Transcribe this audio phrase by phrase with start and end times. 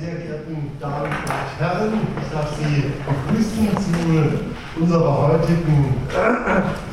[0.00, 1.92] sehr geehrten Damen und Herren,
[2.22, 5.96] ich darf Sie begrüßen zu unserer heutigen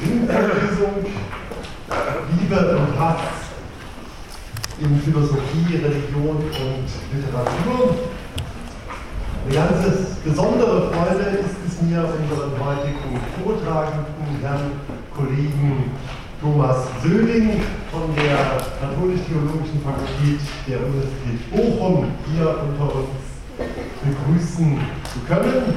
[0.02, 1.05] Ringvorlesung
[2.39, 3.21] Liebe und Hass
[4.79, 7.96] in Philosophie, Religion und Literatur.
[9.46, 14.71] Eine ganz besondere Freude ist es mir, unseren heutigen Vortragenden, Herrn
[15.15, 15.92] Kollegen
[16.46, 17.60] Thomas Söding
[17.92, 18.38] von der
[18.79, 23.10] Katholisch-Theologischen Fakultät der Universität Bochum hier unter uns
[24.04, 24.79] begrüßen
[25.11, 25.74] zu können.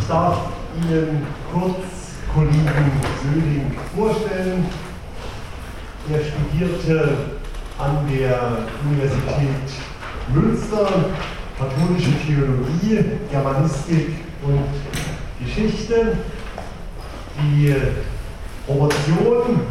[0.00, 0.38] Ich darf
[0.80, 1.76] Ihnen kurz
[2.34, 2.90] Kollegen
[3.22, 4.64] Söding vorstellen.
[6.10, 7.18] Er studierte
[7.78, 9.68] an der Universität
[10.32, 10.88] Münster
[11.58, 14.08] katholische Theologie, Germanistik
[14.42, 16.16] und Geschichte.
[17.42, 17.74] Die
[18.68, 19.64] Promotion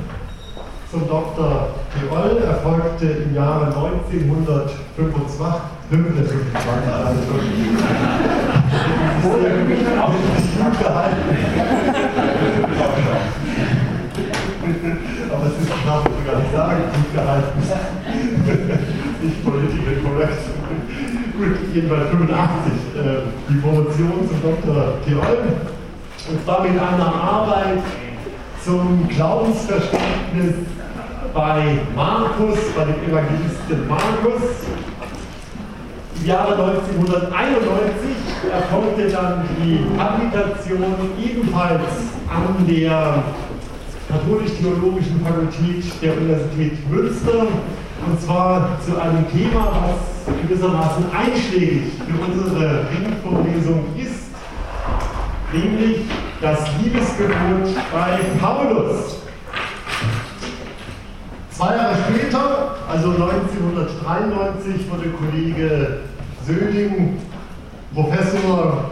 [0.89, 1.69] zum Dr.
[1.93, 5.61] Tirol erfolgte im Jahre 1925.
[15.29, 17.59] Aber es ist knapp, ich gar nicht sagen, gut gehalten.
[19.21, 20.41] nicht political correct.
[21.37, 22.33] Gut, jedenfalls 85.
[22.33, 24.97] Äh, die Promotion zum Dr.
[25.05, 25.37] Tirol.
[26.29, 27.83] Und zwar mit einer Arbeit
[28.67, 30.55] zum Glaubensverständnis
[31.33, 34.43] bei Markus, bei dem Evangelisten Markus.
[36.19, 37.47] Im Jahre 1991
[38.51, 40.83] erfolgte dann die Habilitation
[41.17, 41.81] ebenfalls
[42.27, 43.23] an der
[44.09, 47.47] Katholisch-Theologischen Fakultät der Universität Münster
[48.05, 54.27] und zwar zu einem Thema, was gewissermaßen einschlägig für unsere Ringvorlesung ist,
[55.53, 56.01] nämlich
[56.41, 59.17] das Liebesgebot bei Paulus.
[61.51, 65.99] Zwei Jahre später, also 1993, wurde Kollege
[66.45, 67.17] Söding
[67.93, 68.91] Professor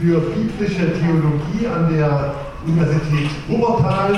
[0.00, 2.34] für biblische Theologie an der
[2.64, 4.14] Universität Wuppertal.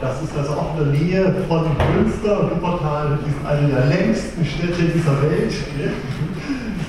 [0.00, 1.64] Das ist also auch in der Nähe von
[1.94, 2.50] Münster.
[2.50, 5.54] Wuppertal ist eine der längsten Städte dieser Welt.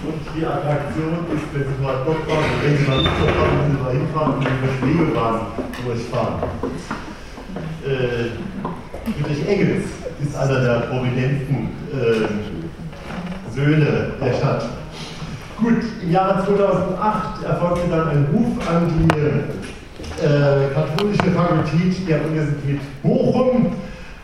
[0.08, 3.72] Und die Attraktion ist, wenn Sie mal dort fahren, wenn Sie mal dort fahren, wenn
[3.76, 5.40] Sie mal hinfahren und über Schwebebahn
[5.84, 6.36] durchfahren.
[7.84, 8.32] Äh,
[9.12, 9.86] Friedrich Engels
[10.24, 14.70] ist einer der prominenten äh, Söhne der Stadt.
[15.58, 22.80] Gut, im Jahre 2008 erfolgte dann ein Ruf an die äh, katholische Fakultät der Universität
[23.04, 23.76] Bochum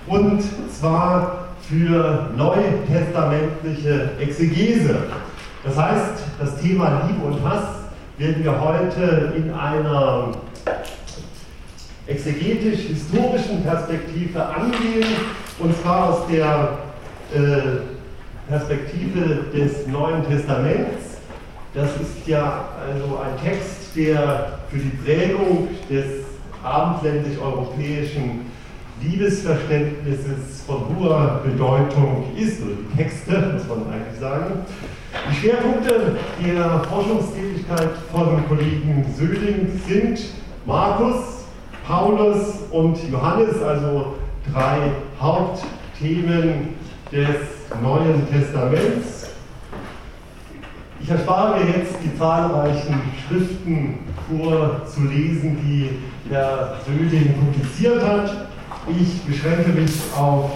[0.07, 4.95] und zwar für neutestamentliche Exegese.
[5.63, 7.63] Das heißt, das Thema Liebe und Hass
[8.18, 10.31] werden wir heute in einer
[12.06, 15.06] exegetisch-historischen Perspektive angehen,
[15.59, 16.79] und zwar aus der
[17.34, 21.18] äh, Perspektive des Neuen Testaments.
[21.74, 26.25] Das ist ja also ein Text, der für die Prägung des
[26.62, 28.51] abendländisch-europäischen
[29.01, 34.66] Liebesverständnisses von hoher Bedeutung ist, oder die Texte, muss man eigentlich sagen.
[35.29, 40.19] Die Schwerpunkte der Forschungstätigkeit von Kollegen Söding sind
[40.66, 41.45] Markus,
[41.88, 44.16] Paulus und Johannes, also
[44.51, 46.75] drei Hauptthemen
[47.12, 47.38] des
[47.81, 49.29] Neuen Testaments.
[51.01, 58.47] Ich erspare mir jetzt die zahlreichen Schriften vorzulesen, die Herr Söding publiziert hat.
[58.89, 60.51] Ich beschränke mich auf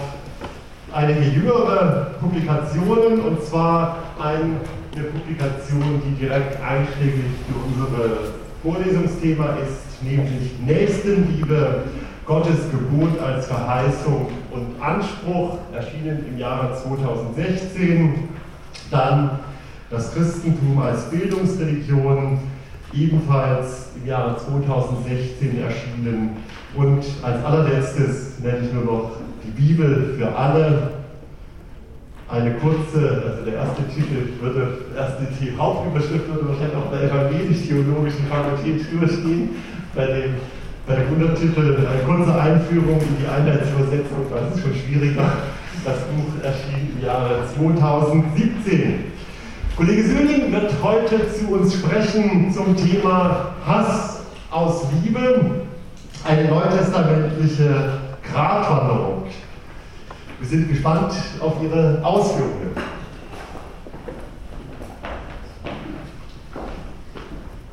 [0.92, 4.60] einige jüngere Publikationen und zwar eine
[5.12, 11.84] Publikation, die direkt einschlägig für unser Vorlesungsthema ist, nämlich Nächstenliebe,
[12.26, 18.28] Gottes Gebot als Verheißung und Anspruch, erschienen im Jahre 2016.
[18.90, 19.38] Dann
[19.90, 22.38] das Christentum als Bildungsreligion,
[22.92, 26.36] ebenfalls im Jahre 2016 erschienen.
[26.74, 29.10] Und als allerletztes nenne ich nur noch
[29.44, 30.97] die Bibel für alle.
[32.30, 38.26] Eine kurze, also der erste Titel würde, erste die Hauptüberschrift würde wahrscheinlich auch der evangelisch-theologischen
[38.28, 39.56] Fakultät durchgehen.
[39.94, 40.34] Bei dem,
[40.86, 45.32] bei dem Untertitel eine kurze Einführung in die Einheitsübersetzung, das ist schon schwieriger.
[45.84, 49.04] Das Buch erschien im Jahre 2017.
[49.74, 54.20] Kollege Söhling wird heute zu uns sprechen zum Thema Hass
[54.50, 55.62] aus Liebe,
[56.26, 59.22] eine neutestamentliche Gratwanderung.
[60.40, 62.70] Wir sind gespannt auf Ihre Ausführungen.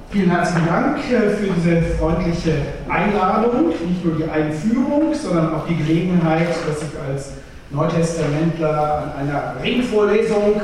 [0.10, 2.54] Vielen herzlichen Dank äh, für diese freundliche
[2.90, 7.34] Einladung, nicht nur die Einführung, sondern auch die Gelegenheit, dass ich als
[7.70, 10.62] Neutestamentler an einer Ringvorlesung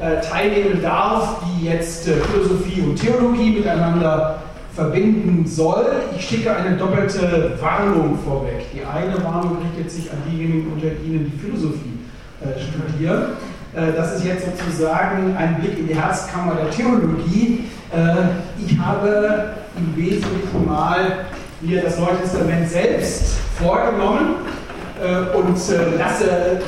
[0.00, 4.42] äh, teilnehmen darf, die jetzt äh, Philosophie und Theologie miteinander
[4.78, 5.86] verbinden soll.
[6.16, 8.64] Ich schicke eine doppelte Warnung vorweg.
[8.72, 11.98] Die eine Warnung richtet sich an diejenigen unter Ihnen, die Philosophie
[12.40, 13.32] äh, studieren.
[13.74, 17.64] Äh, das ist jetzt sozusagen ein Blick in die Herzkammer der Theologie.
[17.92, 21.24] Äh, ich habe im Wesentlichen mal
[21.60, 24.36] mir das Neue Testament selbst vorgenommen
[25.02, 25.58] äh, und
[25.98, 26.60] lasse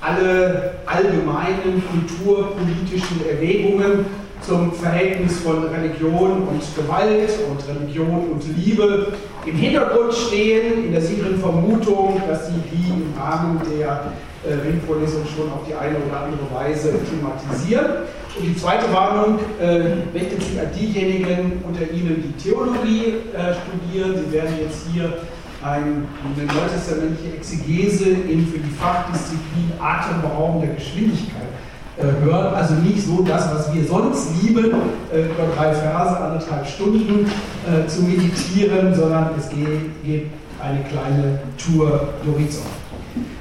[0.00, 4.06] alle allgemeinen kulturpolitischen Erwägungen
[4.40, 9.12] zum Verhältnis von Religion und Gewalt und Religion und Liebe
[9.44, 14.12] im Hintergrund stehen, in der sicheren Vermutung, dass sie die im Rahmen der
[14.44, 18.06] äh, Ringvorlesung schon auf die eine oder andere Weise thematisieren.
[18.38, 24.14] Und die zweite Warnung äh, richtet sich an diejenigen unter Ihnen, die Theologie äh, studieren.
[24.24, 25.18] Sie werden jetzt hier
[25.62, 26.06] ein,
[26.36, 31.65] eine neutestamentliche Exegese in für die Fachdisziplin atemberaubender Geschwindigkeit äh,
[32.04, 32.54] hören.
[32.54, 34.72] Also nicht so das, was wir sonst lieben,
[35.12, 37.26] äh, über drei Verse, anderthalb Stunden
[37.66, 40.26] äh, zu meditieren, sondern es geht,
[40.62, 42.66] eine kleine Tour Horizont.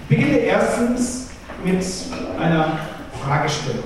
[0.09, 1.29] Ich beginne erstens
[1.63, 1.83] mit
[2.39, 2.79] einer
[3.23, 3.83] Fragestellung.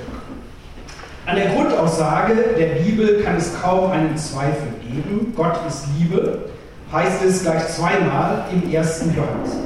[1.26, 5.32] An der Grundaussage der Bibel kann es kaum einen Zweifel geben.
[5.36, 6.50] Gott ist Liebe,
[6.92, 9.58] heißt es gleich zweimal im ersten Johannes.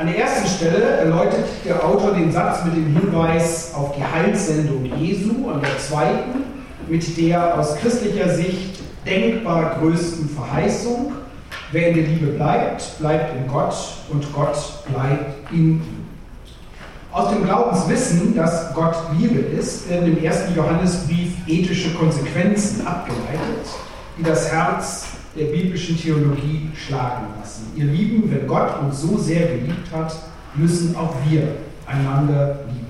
[0.00, 4.86] An der ersten Stelle erläutert der Autor den Satz mit dem Hinweis auf die Heilssendung
[4.98, 6.42] Jesu, an der zweiten
[6.88, 11.12] mit der aus christlicher Sicht denkbar größten Verheißung,
[11.72, 13.74] Wer in der Liebe bleibt, bleibt in Gott
[14.08, 14.56] und Gott
[14.90, 16.06] bleibt in ihm.
[17.12, 23.68] Aus dem Glaubenswissen, dass Gott Liebe ist, werden im ersten Johannesbrief ethische Konsequenzen abgeleitet,
[24.18, 25.04] die das Herz
[25.36, 27.72] der biblischen Theologie schlagen lassen.
[27.76, 30.14] Ihr Lieben, wenn Gott uns so sehr geliebt hat,
[30.54, 31.42] müssen auch wir
[31.86, 32.86] einander lieben.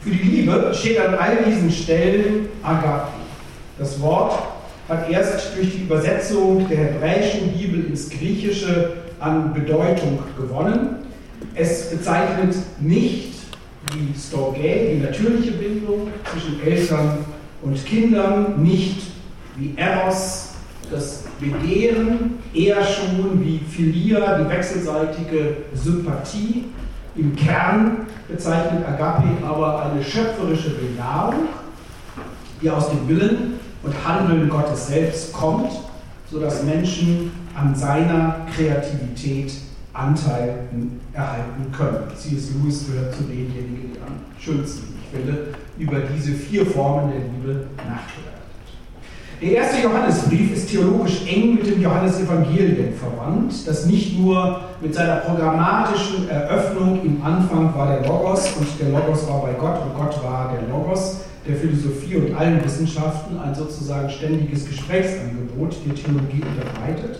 [0.00, 3.12] Für die Liebe steht an all diesen Stellen Agape.
[3.78, 4.32] Das Wort
[4.88, 10.96] hat erst durch die Übersetzung der hebräischen Bibel ins Griechische an Bedeutung gewonnen.
[11.54, 13.34] Es bezeichnet nicht
[13.92, 17.18] die Storge, die natürliche Bindung zwischen Eltern
[17.62, 19.02] und Kindern, nicht
[19.56, 20.51] wie Eros,
[20.92, 26.66] das Begehren, eher schon wie Philia, die wechselseitige Sympathie.
[27.16, 31.48] Im Kern bezeichnet Agape aber eine schöpferische Bejahung,
[32.60, 35.72] die aus dem Willen und Handeln Gottes selbst kommt,
[36.30, 39.52] sodass Menschen an seiner Kreativität
[39.92, 40.68] Anteil
[41.12, 42.04] erhalten können.
[42.16, 42.52] C.S.
[42.54, 45.48] Lewis gehört zu denjenigen, die am schönsten, ich finde,
[45.78, 48.31] über diese vier Formen der Liebe hat.
[49.42, 55.16] Der erste Johannesbrief ist theologisch eng mit dem Johannesevangelium verwandt, das nicht nur mit seiner
[55.16, 60.22] programmatischen Eröffnung im Anfang war der Logos und der Logos war bei Gott und Gott
[60.22, 67.18] war der Logos, der Philosophie und allen Wissenschaften ein sozusagen ständiges Gesprächsangebot der Theologie unterbreitet,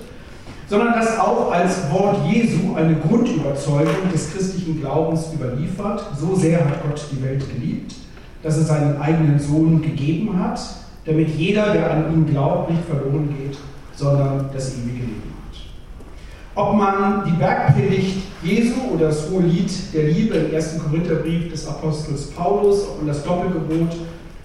[0.68, 6.04] sondern das auch als Wort Jesu eine Grundüberzeugung des christlichen Glaubens überliefert.
[6.20, 7.96] So sehr hat Gott die Welt geliebt,
[8.44, 10.60] dass er seinen eigenen Sohn gegeben hat,
[11.04, 13.58] damit jeder, der an ihn glaubt, nicht verloren geht,
[13.94, 15.58] sondern das ewige Leben hat.
[16.54, 21.66] Ob man die Bergpredigt Jesu oder das hohe Lied der Liebe im ersten Korintherbrief des
[21.66, 23.90] Apostels Paulus, man das Doppelgebot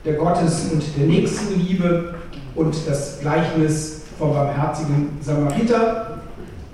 [0.06, 2.16] der Gottes- und der Nächstenliebe
[2.56, 6.20] und das Gleichnis vom barmherzigen Samariter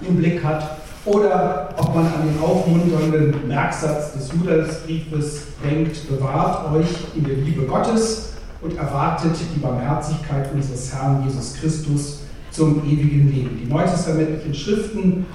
[0.07, 6.87] im Blick hat oder ob man an den aufmunternden Merksatz des Judasbriefes denkt, bewahrt euch
[7.15, 8.32] in der Liebe Gottes
[8.63, 13.59] und erwartet die Barmherzigkeit unseres Herrn Jesus Christus zum ewigen Leben.
[13.61, 15.25] Die neutestamentlichen Schriften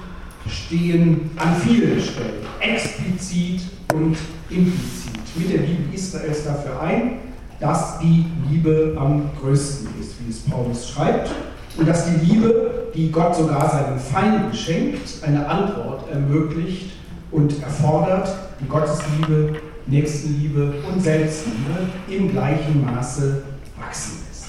[0.47, 3.61] stehen an vielen Stellen explizit
[3.93, 4.17] und
[4.49, 7.19] implizit mit der Liebe Israels dafür ein,
[7.59, 11.29] dass die Liebe am größten ist, wie es Paulus schreibt,
[11.77, 16.91] und dass die Liebe, die Gott sogar seinen Feinden schenkt, eine Antwort ermöglicht
[17.31, 19.59] und erfordert, die Gottesliebe,
[19.89, 23.43] Nächstenliebe und Selbstliebe im gleichen Maße
[23.77, 24.45] wachsen lässt.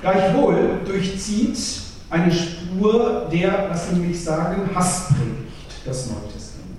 [0.00, 1.58] Gleichwohl durchzieht
[2.10, 6.78] eine Spur der, lassen Sie mich sagen, Hasspredigt das Neue Testament.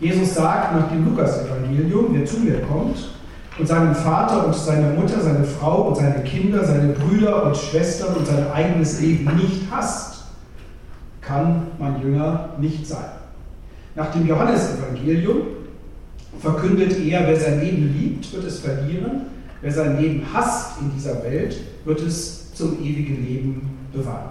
[0.00, 3.10] Jesus sagt nach dem Lukas-Evangelium, wer zu mir kommt
[3.58, 8.16] und seinen Vater und seine Mutter, seine Frau und seine Kinder, seine Brüder und Schwestern
[8.16, 10.24] und sein eigenes Leben nicht hasst,
[11.20, 13.04] kann mein Jünger nicht sein.
[13.94, 15.42] Nach dem Johannesevangelium
[16.40, 19.22] verkündet er, wer sein Leben liebt, wird es verlieren,
[19.60, 24.30] wer sein Leben hasst in dieser Welt, wird es zum ewigen Leben bewahren.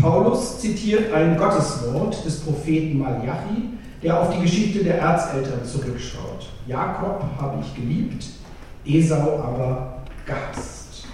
[0.00, 3.70] Paulus zitiert ein Gotteswort des Propheten Malachi,
[4.02, 6.48] der auf die Geschichte der Erzeltern zurückschaut.
[6.66, 8.26] Jakob habe ich geliebt,
[8.84, 11.04] Esau aber gehasst.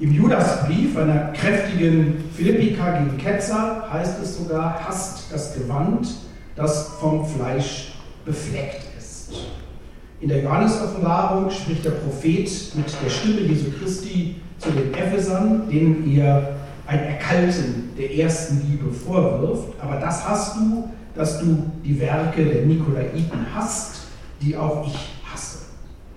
[0.00, 6.08] Im Judasbrief, einer kräftigen Philippika gegen Ketzer, heißt es sogar, hasst das Gewand,
[6.56, 7.94] das vom Fleisch
[8.24, 8.83] befleckt.
[10.24, 16.10] In der Johannes-Offenbarung spricht der Prophet mit der Stimme Jesu Christi zu den Ephesern, denen
[16.16, 19.78] er ein Erkalten der ersten Liebe vorwirft.
[19.82, 24.06] Aber das hast du, dass du die Werke der Nikolaiten hast,
[24.40, 24.96] die auch ich
[25.30, 25.58] hasse.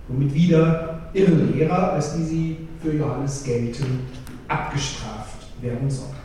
[0.08, 4.06] Womit wieder Irrlehrer, als die sie für Johannes gelten,
[4.48, 6.16] abgestraft werden sollen.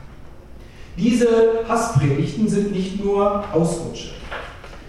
[0.98, 1.28] Diese
[1.68, 4.23] Hasspredigten sind nicht nur Ausrutsche.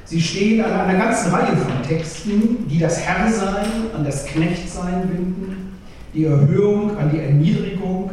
[0.07, 5.79] Sie stehen an einer ganzen Reihe von Texten, die das Herrsein an das Knechtsein binden,
[6.13, 8.11] die Erhöhung an die Erniedrigung,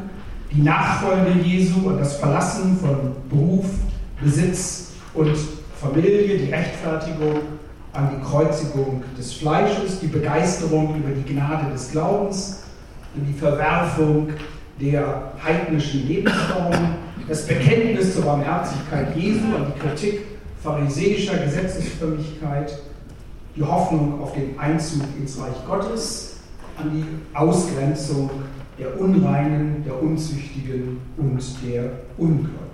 [0.54, 3.66] die Nachfolge Jesu an das Verlassen von Beruf,
[4.22, 5.36] Besitz und
[5.80, 7.42] Familie, die Rechtfertigung
[7.92, 12.64] an die Kreuzigung des Fleisches, die Begeisterung über die Gnade des Glaubens,
[13.16, 14.30] die Verwerfung
[14.80, 16.96] der heidnischen Lebensformen,
[17.28, 20.31] das Bekenntnis zur Barmherzigkeit Jesu, an die Kritik
[20.64, 22.78] pharisäischer Gesetzesfrömmigkeit,
[23.56, 26.38] die Hoffnung auf den Einzug ins Reich Gottes,
[26.78, 28.30] an die Ausgrenzung
[28.80, 32.72] der Unreinen, der Unzüchtigen und der Ungläubigen.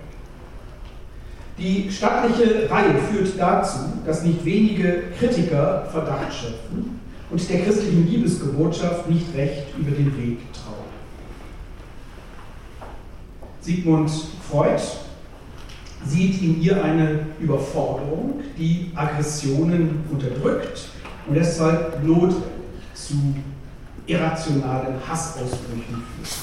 [1.58, 9.10] Die stattliche Reihe führt dazu, dass nicht wenige Kritiker Verdacht schöpfen und der christlichen Liebesgebotschaft
[9.10, 10.78] nicht recht über den Weg trauen.
[13.60, 14.10] Sigmund
[14.48, 14.80] Freud
[16.06, 20.88] sieht in ihr eine Überforderung, die Aggressionen unterdrückt
[21.26, 22.42] und deshalb notwendig
[22.94, 23.14] zu
[24.06, 26.36] irrationalen Hassausbrüchen führt.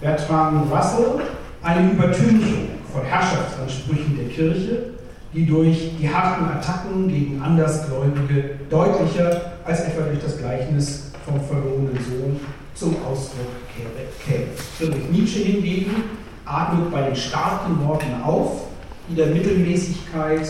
[0.00, 1.22] Bertrand Russell
[1.62, 4.90] eine Übertünchung von Herrschaftsansprüchen der Kirche,
[5.32, 11.96] die durch die harten Attacken gegen Andersgläubige deutlicher als etwa durch das Gleichnis vom verlorenen
[11.96, 12.40] Sohn
[12.74, 14.48] zum Ausdruck käme.
[14.78, 18.68] Friedrich Nietzsche hingegen atmet bei den starken Worten auf,
[19.10, 20.48] die der Mittelmäßigkeit,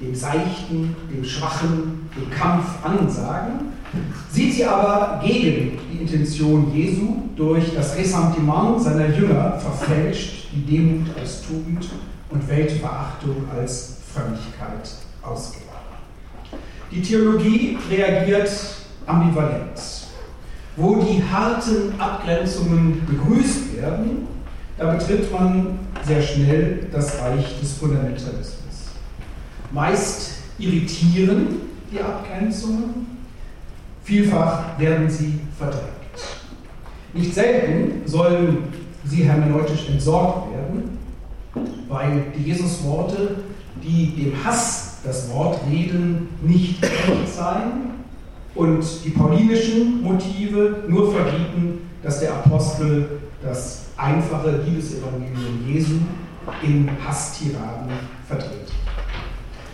[0.00, 3.72] dem Seichten, dem Schwachen, dem Kampf ansagen,
[4.30, 11.06] sieht sie aber gegen die Intention Jesu durch das Ressentiment seiner Jünger verfälscht, die Demut
[11.18, 11.88] als Tugend
[12.30, 14.90] und Weltverachtung als Frömmigkeit
[15.22, 15.70] ausgelagert.
[16.90, 18.50] Die Theologie reagiert
[19.06, 19.80] ambivalent.
[20.76, 24.26] Wo die harten Abgrenzungen begrüßt werden,
[24.80, 28.88] da betritt man sehr schnell das Reich des Fundamentalismus.
[29.72, 31.48] Meist irritieren
[31.92, 33.06] die Abgrenzungen,
[34.02, 35.84] vielfach werden sie verdrängt.
[37.12, 38.72] Nicht selten sollen
[39.04, 40.98] sie hermeneutisch entsorgt werden,
[41.88, 43.36] weil die Jesusworte,
[43.82, 47.90] die dem Hass das Wort reden, nicht echt seien
[48.54, 55.96] und die paulinischen Motive nur verbieten, dass der Apostel das einfache Liebesevangelium Jesu
[56.62, 57.90] in Hasstiraden
[58.26, 58.72] vertritt.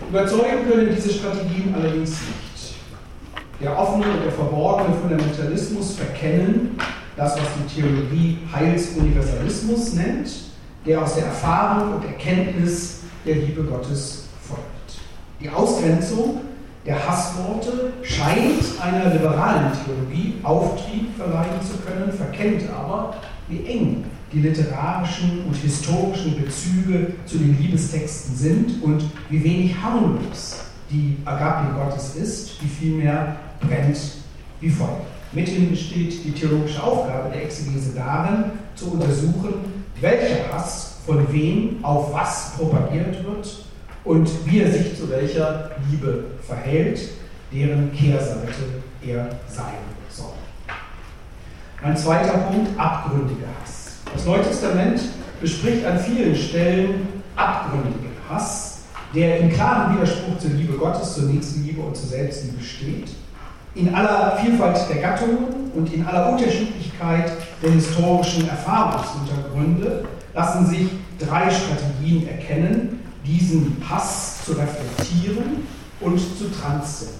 [0.08, 2.74] Überzeugen können diese Strategien allerdings nicht.
[3.60, 6.78] Der offene und der verborgene Fundamentalismus verkennen
[7.16, 10.28] das, was die Theologie Heilsuniversalismus nennt,
[10.84, 15.00] der aus der Erfahrung und Erkenntnis der Liebe Gottes folgt.
[15.40, 16.42] Die Ausgrenzung
[16.84, 23.16] der Hassworte scheint einer liberalen Theologie Auftrieb verleihen zu können, verkennt aber,
[23.48, 24.04] wie eng
[24.36, 31.72] die literarischen und historischen Bezüge zu den Liebestexten sind und wie wenig harmlos die Agape
[31.72, 33.98] Gottes ist, die vielmehr brennt
[34.60, 35.00] wie Feuer.
[35.32, 39.54] Mithin besteht die theologische Aufgabe der Exegese darin, zu untersuchen,
[40.02, 43.64] welcher Hass von wem auf was propagiert wird
[44.04, 47.00] und wie er sich zu welcher Liebe verhält,
[47.50, 49.78] deren Kehrseite er sein
[50.10, 50.34] soll.
[51.82, 53.85] Ein zweiter Punkt, abgründiger Hass.
[54.12, 55.00] Das Neue Testament
[55.40, 58.80] bespricht an vielen Stellen abgründigen Hass,
[59.14, 63.10] der in klarem Widerspruch zur Liebe Gottes, zur Nächstenliebe und zur Selbstliebe steht.
[63.74, 67.32] In aller Vielfalt der Gattungen und in aller Unterschiedlichkeit
[67.62, 75.66] der historischen Erfahrungshintergründe lassen sich drei Strategien erkennen, diesen Hass zu reflektieren
[76.00, 77.16] und zu transzendieren.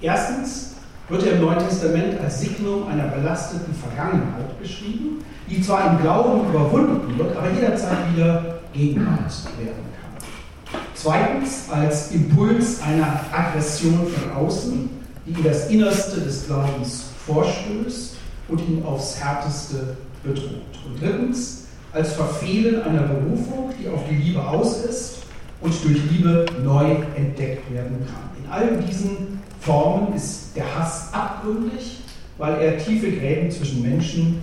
[0.00, 0.74] Erstens
[1.08, 6.48] wird er im Neuen Testament als Signum einer belasteten Vergangenheit beschrieben, die zwar im Glauben
[6.50, 10.80] überwunden wird, aber jederzeit wieder Gegenwart werden kann.
[10.94, 14.90] Zweitens als Impuls einer Aggression von außen,
[15.26, 18.16] die in das Innerste des Glaubens vorstößt
[18.48, 20.78] und ihn aufs Härteste bedroht.
[20.86, 25.18] Und drittens als Verfehlen einer Berufung, die auf die Liebe aus ist
[25.60, 28.30] und durch Liebe neu entdeckt werden kann.
[28.42, 29.37] In all diesen
[29.68, 31.98] Formen ist der Hass abgründig,
[32.38, 34.40] weil er tiefe Gräben zwischen Menschen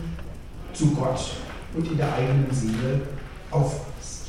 [0.72, 1.32] zu Gott
[1.76, 3.02] und in der eigenen Seele
[3.50, 4.28] aufweist.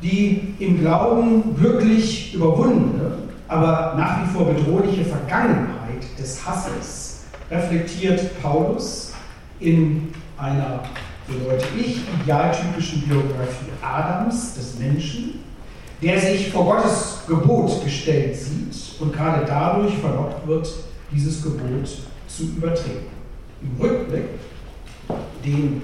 [0.00, 3.18] Die im Glauben wirklich überwundene,
[3.48, 9.14] aber nach wie vor bedrohliche Vergangenheit des Hasses reflektiert Paulus
[9.58, 10.84] in einer,
[11.26, 15.40] so deute ich, idealtypischen Biografie Adams, des Menschen,
[16.02, 20.68] der sich vor Gottes Gebot gestellt sieht und gerade dadurch verlockt wird,
[21.10, 21.88] dieses Gebot
[22.28, 23.06] zu übertreten.
[23.62, 24.24] Im Rückblick,
[25.44, 25.82] den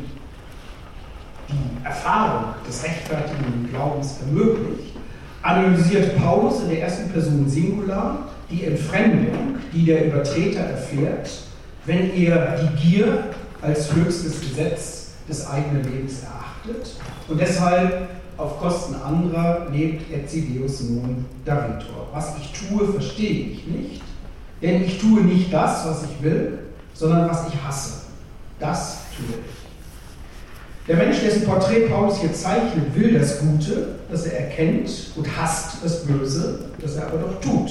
[1.48, 4.94] die Erfahrung des rechtfertigen Glaubens ermöglicht,
[5.42, 11.30] analysiert Paulus in der ersten Person Singular die Entfremdung, die der Übertreter erfährt,
[11.84, 13.24] wenn er die Gier
[13.60, 16.96] als höchstes Gesetz des eigenen Lebens erachtet
[17.28, 22.08] und deshalb auf Kosten anderer lebt Etzideus nun Davitor.
[22.12, 24.02] Was ich tue, verstehe ich nicht,
[24.60, 26.58] denn ich tue nicht das, was ich will,
[26.94, 28.02] sondern was ich hasse.
[28.58, 29.62] Das tue ich.
[30.88, 35.76] Der Mensch, dessen Porträt Paulus hier zeichnet, will das Gute, das er erkennt, und hasst
[35.82, 37.70] das Böse, das er aber doch tut.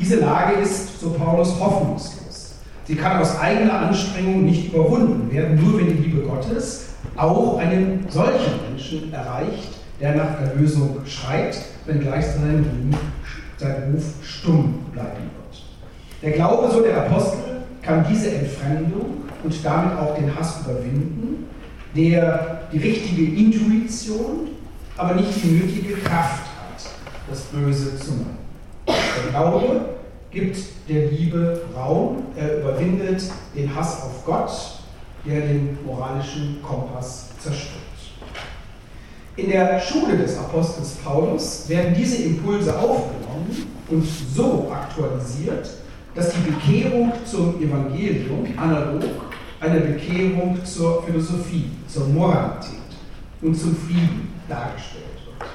[0.00, 2.54] Diese Lage ist, so Paulus, hoffnungslos.
[2.84, 8.06] Sie kann aus eigener Anstrengung nicht überwunden werden, nur wenn die Liebe Gottes auch einen
[8.08, 9.68] solchen Menschen erreicht,
[10.00, 12.94] der nach Erlösung schreit, wenngleich sein,
[13.58, 15.62] sein Ruf stumm bleiben wird.
[16.22, 21.46] Der Glaube, so der Apostel, kann diese Entfremdung und damit auch den Hass überwinden,
[21.96, 24.48] der die richtige Intuition,
[24.96, 26.90] aber nicht die nötige Kraft hat,
[27.28, 28.38] das Böse zu machen.
[28.86, 29.80] Der Glaube
[30.30, 30.56] gibt
[30.88, 33.22] der Liebe Raum, er überwindet
[33.54, 34.81] den Hass auf Gott,
[35.24, 37.82] der den moralischen Kompass zerstört.
[39.36, 45.70] In der Schule des Apostels Paulus werden diese Impulse aufgenommen und so aktualisiert,
[46.14, 49.02] dass die Bekehrung zum Evangelium analog
[49.60, 52.78] eine Bekehrung zur Philosophie, zur Moralität
[53.40, 55.48] und zum Frieden dargestellt wird.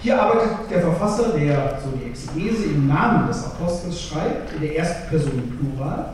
[0.00, 4.76] Hier arbeitet der Verfasser, der so die Exegese im Namen des Apostels schreibt, in der
[4.76, 6.12] ersten Person Plural,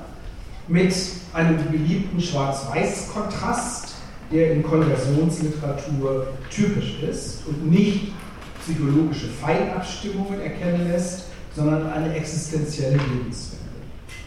[0.68, 0.94] mit
[1.34, 3.94] einem beliebten Schwarz-Weiß-Kontrast,
[4.32, 8.12] der in Konversionsliteratur typisch ist und nicht
[8.62, 13.64] psychologische Feinabstimmungen erkennen lässt, sondern eine existenzielle Lebenswende.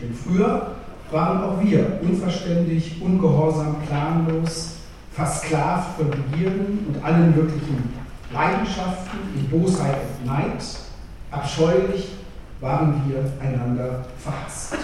[0.02, 0.76] Denn früher
[1.12, 4.76] waren auch wir unverständlich, ungehorsam, planlos,
[5.14, 7.90] versklavt von Begierden und allen möglichen
[8.32, 10.64] Leidenschaften, in Bosheit und Neid.
[11.32, 12.10] Abscheulich
[12.60, 14.76] waren wir einander verhasst.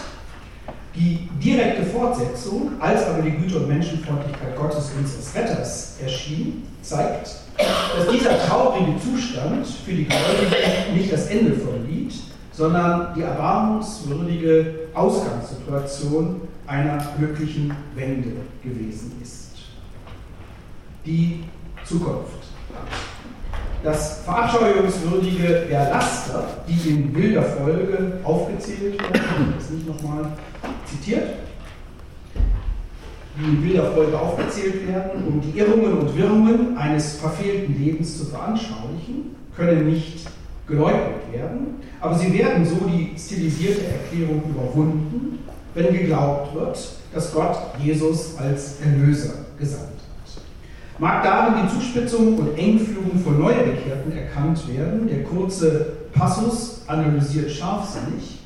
[0.95, 8.08] Die direkte Fortsetzung, als aber die Güte und Menschenfreundlichkeit Gottes unseres Retters erschien, zeigt, dass
[8.12, 12.13] dieser traurige Zustand für die Gläubigen nicht das Ende vom Lied,
[12.51, 19.49] sondern die erbarmungswürdige Ausgangssituation einer glücklichen Wende gewesen ist.
[21.06, 21.43] Die
[21.84, 22.43] Zukunft.
[23.83, 30.31] Das verabscheuungswürdige der Laster, die in wilder Folge aufgezählt werden, das nicht nochmal
[30.85, 31.31] zitiert,
[33.37, 38.25] die in wilder Folge aufgezählt werden, um die Irrungen und Wirrungen eines verfehlten Lebens zu
[38.25, 40.27] veranschaulichen, können nicht
[40.65, 45.39] geleugnet werden, aber sie werden so die stilisierte Erklärung überwunden,
[45.73, 46.79] wenn geglaubt wird,
[47.13, 50.02] dass Gott Jesus als Erlöser gesandt.
[50.99, 58.39] Mag darin die Zuspitzung und Engführung von Neubekehrten erkannt werden, der kurze Passus analysiert scharfsinnig,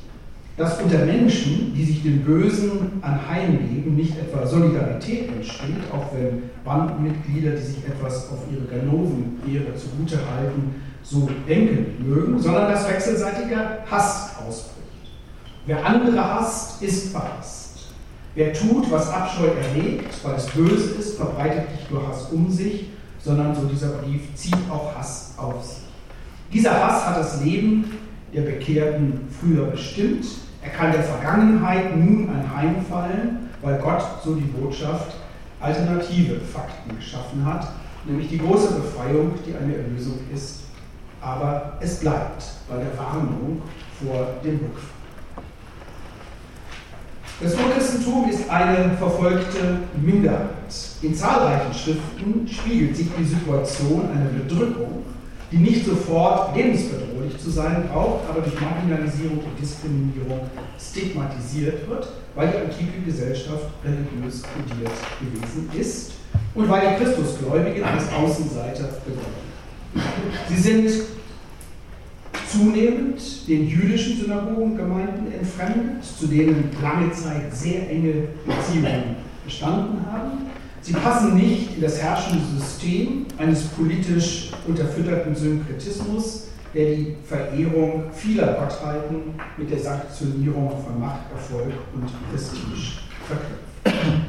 [0.56, 7.52] dass unter Menschen, die sich dem Bösen anheimgeben, nicht etwa Solidarität entsteht, auch wenn Bandenmitglieder,
[7.52, 14.36] die sich etwas auf ihre Ganoven-Ehre zugute halten, so denken mögen, sondern dass wechselseitiger Hass
[14.46, 14.78] ausbricht.
[15.66, 17.67] Wer andere hasst, ist verhasst.
[18.38, 22.90] Wer tut, was Abscheu erregt, weil es böse ist, verbreitet nicht nur Hass um sich,
[23.18, 25.82] sondern, so dieser Brief, zieht auch Hass auf sich.
[26.52, 27.96] Dieser Hass hat das Leben
[28.32, 30.24] der Bekehrten früher bestimmt.
[30.62, 35.16] Er kann der Vergangenheit nun anheimfallen, weil Gott so die Botschaft
[35.58, 37.72] alternative Fakten geschaffen hat,
[38.06, 40.62] nämlich die große Befreiung, die eine Erlösung ist
[41.20, 43.62] aber es bleibt bei der Warnung
[44.00, 44.97] vor dem Rückfall.
[47.40, 50.48] Das Urchristentum ist eine verfolgte Minderheit.
[51.02, 55.04] In zahlreichen Schriften spiegelt sich die Situation einer Bedrückung,
[55.52, 60.40] die nicht sofort lebensbedrohlich zu sein braucht, aber durch Marginalisierung und Diskriminierung
[60.80, 66.12] stigmatisiert wird, weil die antike Gesellschaft religiös kodiert gewesen ist
[66.56, 69.48] und weil die Christusgläubigen als Außenseiter begonnen
[70.48, 70.90] Sie sind
[72.50, 80.46] zunehmend den jüdischen Synagogengemeinden entfremdet, zu denen lange Zeit sehr enge Beziehungen bestanden haben.
[80.80, 88.54] Sie passen nicht in das herrschende System eines politisch unterfütterten Synkretismus, der die Verehrung vieler
[88.54, 94.28] Gottheiten mit der Sanktionierung von Macht, Erfolg und Prestige verknüpft.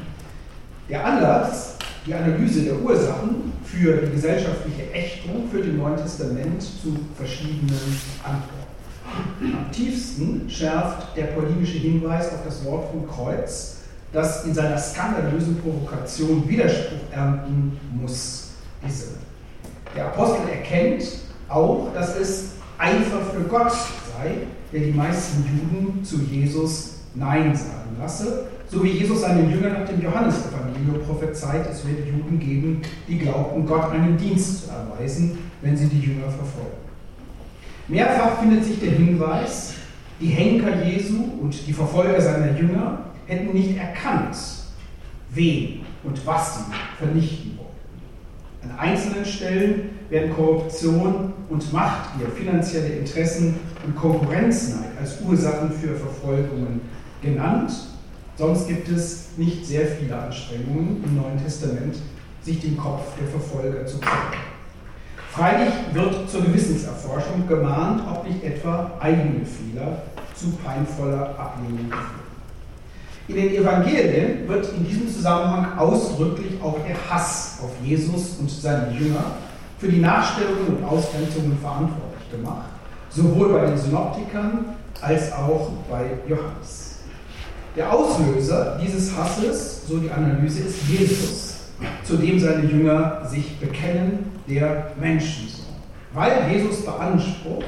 [0.88, 6.96] Der Anlass, die Analyse der Ursachen für die gesellschaftliche Ächtung führt im Neuen Testament zu
[7.16, 8.60] verschiedenen Antworten.
[9.42, 13.78] Am tiefsten schärft der paulinische Hinweis auf das Wort vom Kreuz,
[14.12, 18.48] das in seiner skandalösen Provokation Widerspruch ernten muss.
[18.86, 19.08] Diese.
[19.94, 21.04] Der Apostel erkennt
[21.48, 27.96] auch, dass es Eifer für Gott sei, der die meisten Juden zu Jesus Nein sagen
[27.98, 33.18] lasse, so wie Jesus seinen Jüngern nach dem Johannesevangelium prophezeit, es wird Juden geben, die
[33.18, 36.78] glaubten, Gott einen Dienst zu erweisen, wenn sie die Jünger verfolgen.
[37.88, 39.74] Mehrfach findet sich der Hinweis,
[40.20, 44.36] die Henker Jesu und die Verfolger seiner Jünger hätten nicht erkannt,
[45.30, 46.64] wen und was sie
[46.98, 47.70] vernichten wollten.
[48.62, 56.82] An einzelnen Stellen werden Korruption und Machtgier, finanzielle Interessen und Konkurrenzneid als Ursachen für Verfolgungen
[57.22, 57.72] genannt.
[58.40, 61.96] Sonst gibt es nicht sehr viele Anstrengungen im Neuen Testament,
[62.40, 64.40] sich den Kopf der Verfolger zu zeigen.
[65.30, 72.30] Freilich wird zur Gewissenserforschung gemahnt, ob nicht etwa eigene Fehler zu peinvoller Ablehnung führen.
[73.28, 78.90] In den Evangelien wird in diesem Zusammenhang ausdrücklich auch der Hass auf Jesus und seine
[78.98, 79.32] Jünger
[79.78, 82.70] für die Nachstellungen und Ausgrenzungen verantwortlich gemacht,
[83.10, 86.89] sowohl bei den Synoptikern als auch bei Johannes.
[87.76, 91.54] Der Auslöser dieses Hasses, so die Analyse, ist Jesus,
[92.02, 95.66] zu dem seine Jünger sich bekennen, der Menschensohn.
[96.12, 97.64] Weil Jesus beansprucht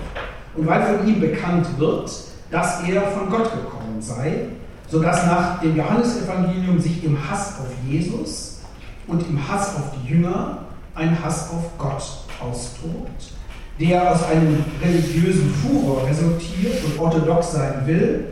[0.57, 2.11] und weil von ihm bekannt wird,
[2.51, 4.47] dass er von Gott gekommen sei,
[4.89, 8.61] sodass nach dem Johannesevangelium sich im Hass auf Jesus
[9.07, 10.59] und im Hass auf die Jünger
[10.97, 12.03] ein Hass auf Gott
[12.41, 13.33] austobt,
[13.79, 18.25] der aus einem religiösen Furor resultiert und orthodox sein will,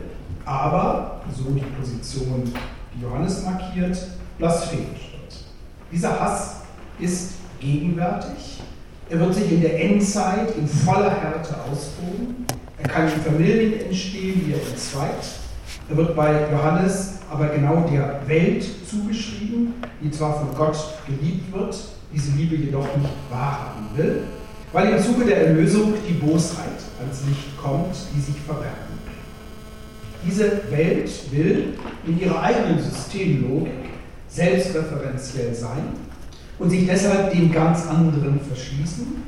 [0.45, 2.51] aber, so die Position,
[2.93, 3.97] die Johannes markiert,
[4.37, 5.45] blasphemisch wird.
[5.91, 6.61] Dieser Hass
[6.99, 8.61] ist gegenwärtig.
[9.09, 12.45] Er wird sich in der Endzeit in voller Härte austoben.
[12.81, 15.25] Er kann in Familien entstehen, wie er entzweit.
[15.89, 21.77] Er wird bei Johannes aber genau der Welt zugeschrieben, die zwar von Gott geliebt wird,
[22.13, 24.23] diese Liebe jedoch nicht wahrhaben will,
[24.73, 26.67] weil im Zuge der Erlösung die Bosheit
[26.99, 28.90] ans Licht kommt, die sich verbergen.
[30.25, 31.73] Diese Welt will
[32.05, 33.71] in ihrer eigenen Systemlogik
[34.27, 35.83] selbstreferenziell sein
[36.59, 39.23] und sich deshalb dem ganz anderen verschließen.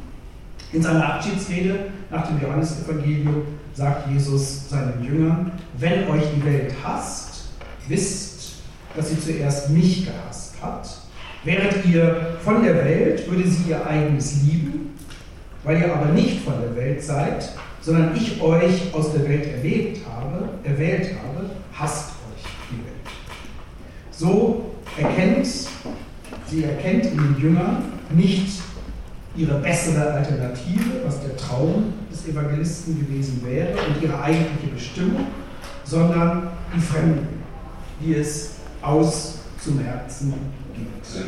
[0.71, 7.45] In seiner Abschiedsrede nach dem Johannesevangelium sagt Jesus seinen Jüngern, wenn euch die Welt hasst,
[7.87, 8.55] wisst,
[8.95, 10.87] dass sie zuerst mich gehasst hat.
[11.43, 14.97] Wäret ihr von der Welt, würde sie ihr eigenes lieben.
[15.63, 17.49] Weil ihr aber nicht von der Welt seid,
[17.83, 23.15] sondern ich euch aus der Welt erlebt habe, erwählt habe, hasst euch die Welt.
[24.11, 25.47] So erkennt,
[26.47, 27.83] sie erkennt in den Jüngern
[28.15, 28.61] nicht
[29.35, 35.27] ihre bessere Alternative, was der Traum des Evangelisten gewesen wäre und ihre eigentliche Bestimmung,
[35.83, 37.27] sondern die Fremden,
[37.99, 40.33] die es auszumerzen
[40.75, 41.25] gibt.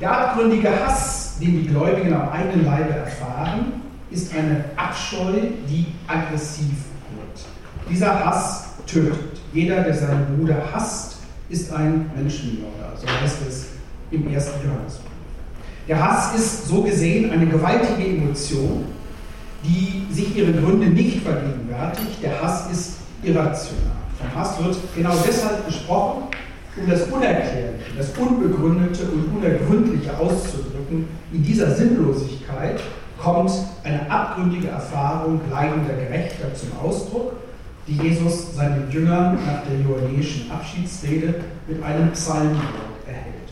[0.00, 5.32] Der abgründige Hass, den die Gläubigen am eigenen Leibe erfahren, ist eine Abscheu,
[5.68, 6.72] die aggressiv
[7.14, 7.46] wird.
[7.90, 9.40] Dieser Hass tötet.
[9.52, 11.16] Jeder, der seinen Bruder hasst,
[11.48, 13.66] ist ein Menschenmörder, so heißt es
[14.10, 15.10] im ersten Johannesbrief.
[15.88, 18.86] Der Hass ist so gesehen eine gewaltige Emotion,
[19.62, 22.22] die sich ihre Gründe nicht vergegenwärtigt.
[22.22, 22.92] Der Hass ist
[23.22, 23.96] irrational.
[24.18, 26.24] Vom Hass wird genau deshalb gesprochen,
[26.76, 31.06] um das Unerklärliche, das Unbegründete und Unergründliche auszudrücken.
[31.32, 32.80] In dieser Sinnlosigkeit
[33.22, 33.50] kommt
[33.84, 37.32] eine abgründige Erfahrung leidender Gerechter zum Ausdruck,
[37.86, 42.64] die Jesus seinen Jüngern nach der johannäischen Abschiedsrede mit einem Psalmwort
[43.06, 43.50] erhält.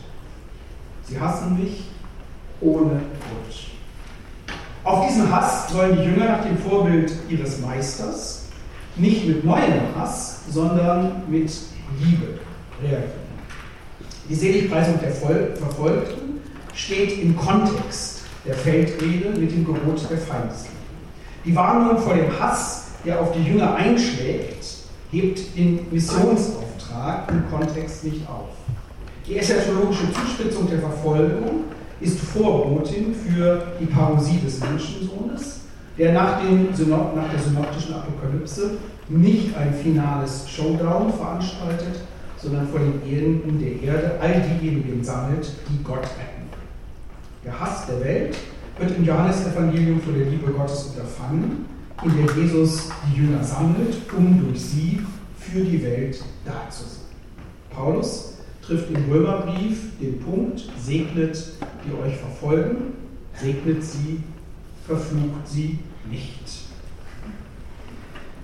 [1.03, 1.85] Sie hassen mich,
[2.61, 3.65] ohne Grund.
[4.83, 8.45] Auf diesen Hass sollen die Jünger nach dem Vorbild ihres Meisters
[8.97, 11.51] nicht mit neuem Hass, sondern mit
[11.99, 12.39] Liebe
[12.81, 13.25] reagieren.
[14.29, 16.41] Die Seligpreisung der Verfolgten
[16.73, 18.14] steht im Kontext
[18.45, 20.75] der Feldrede mit dem Gebot der Feindesliebe.
[21.45, 24.65] Die Warnung vor dem Hass, der auf die Jünger einschlägt,
[25.11, 28.49] hebt den Missionsauftrag im Kontext nicht auf.
[29.27, 31.65] Die eschatologische Zuspitzung der Verfolgung
[31.99, 35.61] ist Vorbotin für die Parousie des Menschensohnes,
[35.97, 38.77] der nach, den, nach der synoptischen Apokalypse
[39.07, 42.01] nicht ein finales Showdown veranstaltet,
[42.37, 46.34] sondern vor den Enden der Erde all diejenigen sammelt, die Gott retten.
[47.45, 48.35] Der Hass der Welt
[48.79, 51.65] wird im Johannesevangelium von der Liebe Gottes unterfangen,
[52.03, 55.01] in der Jesus die Jünger sammelt, um durch sie
[55.39, 57.05] für die Welt da zu sein.
[57.69, 61.51] Paulus trifft im Römerbrief den Punkt, segnet
[61.85, 62.93] die euch verfolgen,
[63.35, 64.23] segnet sie,
[64.87, 65.77] verflucht sie
[66.09, 66.65] nicht.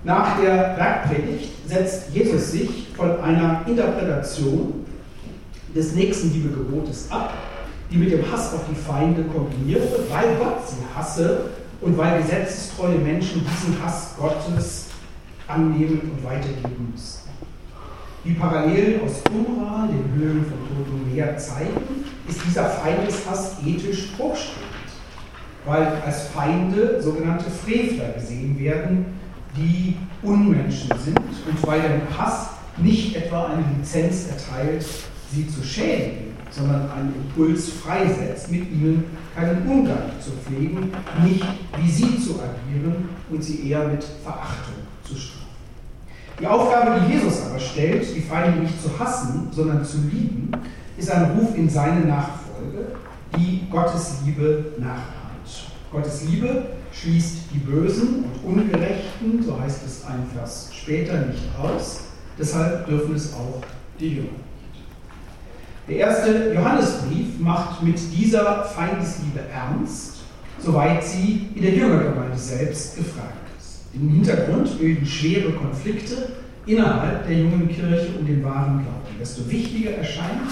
[0.04, 4.84] Nach der Bergpredigt setzt Jesus sich von einer Interpretation
[5.74, 7.34] des nächsten Liebegebotes ab,
[7.92, 11.50] die mit dem Hass auf die Feinde kombiniert wird, weil Gott sie hasse
[11.80, 14.86] und weil gesetzestreue Menschen diesen Hass Gottes
[15.46, 17.20] annehmen und weitergeben müssen.
[18.24, 24.12] Wie Parallelen aus Qumran, den Höhlen von Tod und Meer, zeigen, ist dieser Feindeshass ethisch
[24.16, 24.70] hochstehend,
[25.66, 29.06] weil als Feinde sogenannte Frevler gesehen werden,
[29.56, 34.86] die Unmenschen sind und weil der Hass nicht etwa eine Lizenz erteilt,
[35.30, 40.92] sie zu schädigen, sondern einen Impuls freisetzt, mit ihnen keinen Umgang zu pflegen,
[41.24, 41.44] nicht
[41.78, 45.42] wie sie zu agieren und sie eher mit Verachtung zu strafen.
[46.38, 50.50] Die Aufgabe, die Jesus aber stellt, die Feinde nicht zu hassen, sondern zu lieben,
[50.96, 52.96] ist ein Ruf in seine Nachfolge,
[53.36, 55.12] die Gottes Liebe nachahmt.
[55.90, 62.04] Gottes Liebe schließt die Bösen und Ungerechten, so heißt es ein Vers später, nicht aus.
[62.38, 63.62] Deshalb dürfen es auch
[63.98, 64.51] die Jünger.
[65.92, 70.20] Der erste Johannesbrief macht mit dieser Feindesliebe ernst,
[70.58, 73.80] soweit sie in der Jüngergemeinde selbst gefragt ist.
[73.92, 76.32] Im Hintergrund bilden schwere Konflikte
[76.64, 79.18] innerhalb der jungen Kirche um den wahren Glauben.
[79.20, 80.50] Desto wichtiger erscheint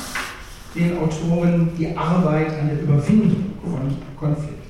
[0.74, 4.61] den Autoren die Arbeit an der Überwindung von Konflikten.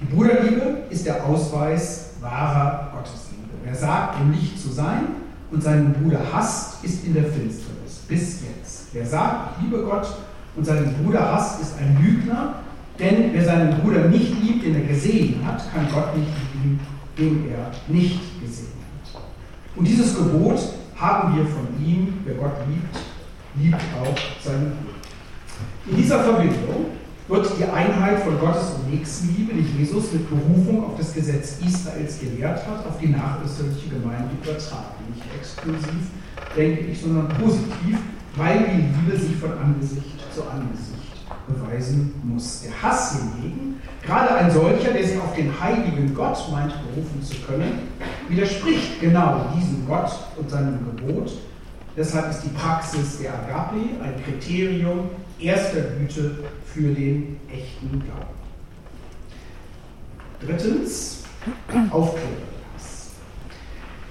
[0.00, 3.50] Die Bruderliebe ist der Ausweis wahrer Gottesliebe.
[3.64, 5.08] Wer sagt, im Licht zu sein
[5.50, 7.81] und seinen Bruder hasst, ist in der Finsternis.
[8.08, 8.86] Bis jetzt.
[8.92, 10.06] Wer sagt, ich liebe Gott
[10.56, 12.56] und seinen Bruder hasst, ist ein Lügner.
[12.98, 16.78] Denn wer seinen Bruder nicht liebt, den er gesehen hat, kann Gott nicht lieben,
[17.18, 18.68] den er nicht gesehen
[19.14, 19.22] hat.
[19.74, 20.60] Und dieses Gebot
[20.96, 22.98] haben wir von ihm, wer Gott liebt,
[23.56, 24.92] liebt auch seinen Bruder.
[25.86, 26.86] In dieser Verbindung
[27.28, 32.18] wird die Einheit von Gottes und Nächstenliebe, die Jesus mit Berufung auf das Gesetz Israels
[32.20, 35.04] gelehrt hat, auf die nachösterliche Gemeinde übertragen.
[35.14, 36.10] Nicht exklusiv,
[36.56, 37.98] denke ich, sondern positiv,
[38.36, 41.02] weil die Liebe sich von Angesicht zu Angesicht
[41.46, 42.62] beweisen muss.
[42.62, 47.34] Der Hass hingegen, gerade ein solcher, der sich auf den heiligen Gott meint berufen zu
[47.46, 47.88] können,
[48.28, 51.32] widerspricht genau diesem Gott und seinem Gebot.
[51.96, 55.10] Deshalb ist die Praxis der Agape ein Kriterium
[55.42, 56.38] erster Güte
[56.72, 58.42] für den echten Glauben.
[60.40, 61.24] Drittens,
[61.90, 63.10] Aufklärungshass.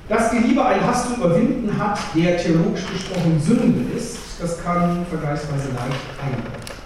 [0.07, 5.05] Dass die Liebe einen Hass zu überwinden hat, der theologisch gesprochen Sünde ist, das kann
[5.09, 6.81] vergleichsweise leicht einleuchten.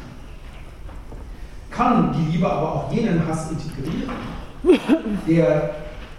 [1.71, 4.09] Kann die Liebe aber auch jenen Hass integrieren,
[5.27, 5.75] der,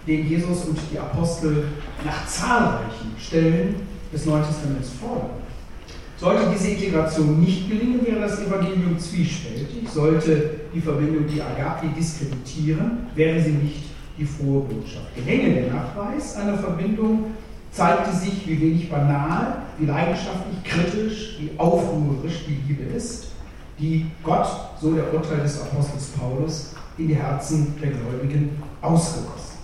[0.07, 1.69] den Jesus und die Apostel
[2.05, 5.46] nach zahlreichen Stellen des Neuen Testaments fordern?
[6.19, 9.89] Sollte diese Integration nicht gelingen, wäre das Evangelium zwiespältig.
[9.93, 13.83] Sollte die Verbindung die Agape diskreditieren, wäre sie nicht
[14.19, 15.15] die frohe Botschaft.
[15.15, 17.27] Gelänge der Nachweis einer Verbindung
[17.71, 23.27] zeigte sich, wie wenig banal, wie leidenschaftlich, kritisch, wie aufrührerisch die Liebe ist,
[23.79, 24.49] die Gott,
[24.81, 29.56] so der Urteil des Apostels Paulus, in die Herzen der Gläubigen ausgegossen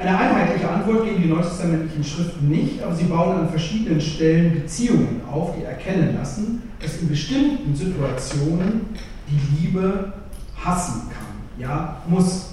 [0.00, 5.20] eine einheitliche Antwort geben die neutestamentlichen Schriften nicht, aber sie bauen an verschiedenen Stellen Beziehungen
[5.30, 8.86] auf, die erkennen lassen, dass in bestimmten Situationen
[9.28, 10.12] die Liebe
[10.56, 11.26] hassen kann.
[11.58, 12.46] Ja, muss.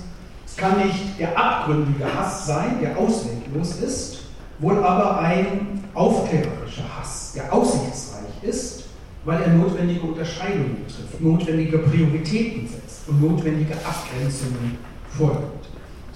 [0.45, 4.23] Es kann nicht der abgründige Hass sein, der ausweglos ist,
[4.59, 8.85] wohl aber ein aufklärerischer Hass, der aussichtsreich ist,
[9.23, 14.77] weil er notwendige Unterscheidungen trifft, notwendige Prioritäten setzt und notwendige Abgrenzungen
[15.09, 15.56] vornimmt.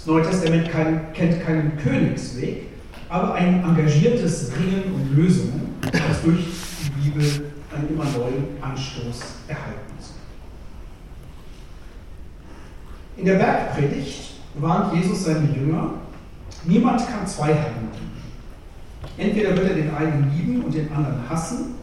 [0.02, 2.70] Das Neue Testament kein, kennt keinen Königsweg,
[3.08, 6.40] aber ein engagiertes Ringen und Lösungen, das durch
[6.84, 10.16] die Bibel einen immer neuen Anstoß erhalten soll.
[13.18, 15.92] In der Bergpredigt warnt Jesus seine Jünger,
[16.64, 18.24] niemand kann zwei Herren dienen.
[19.20, 21.76] Entweder wird er den einen lieben und den anderen hassen,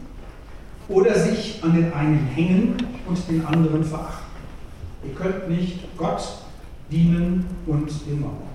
[0.89, 2.75] oder sich an den einen hängen
[3.07, 4.25] und den anderen verachten.
[5.07, 6.38] Ihr könnt nicht Gott
[6.91, 8.49] dienen und den Mammon.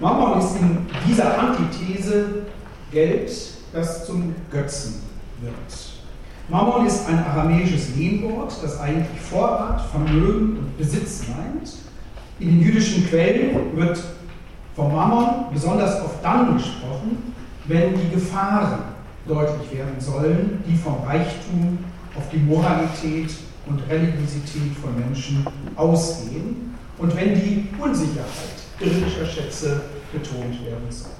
[0.00, 2.46] Mammon ist in dieser Antithese
[2.92, 3.32] Geld,
[3.72, 5.02] das zum Götzen
[5.40, 5.54] wird.
[6.48, 11.72] Mammon ist ein aramäisches Lehnwort, das eigentlich Vorrat, Vermögen und Besitz meint,
[12.38, 14.02] In den jüdischen Quellen wird
[14.74, 17.34] vom Mammon besonders oft dann gesprochen,
[17.66, 18.78] wenn die Gefahren
[19.26, 21.78] deutlich werden sollen, die vom Reichtum
[22.16, 23.30] auf die Moralität
[23.66, 29.80] und Religiosität von Menschen ausgehen und wenn die Unsicherheit irdischer Schätze
[30.12, 31.10] betont werden soll.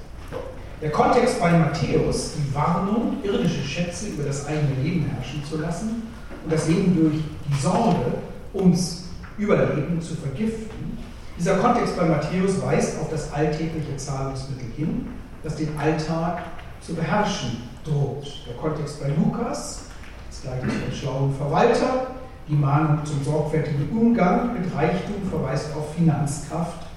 [0.81, 6.03] Der Kontext bei Matthäus, die Warnung, irdische Schätze über das eigene Leben herrschen zu lassen
[6.43, 7.15] und das Leben durch
[7.49, 8.13] die Sorge
[8.53, 10.97] ums Überleben zu vergiften.
[11.37, 15.07] Dieser Kontext bei Matthäus weist auf das alltägliche Zahlungsmittel hin,
[15.43, 16.43] das den Alltag
[16.81, 18.25] zu beherrschen droht.
[18.47, 19.85] Der Kontext bei Lukas,
[20.29, 22.07] das gleiche zum schlauen Verwalter,
[22.49, 26.87] die Mahnung zum sorgfältigen Umgang mit Reichtum verweist auf Finanzkraft,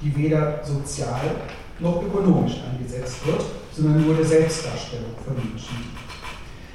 [0.00, 1.20] die weder sozial
[1.78, 5.92] noch ökonomisch eingesetzt wird, sondern nur der Selbstdarstellung von Menschen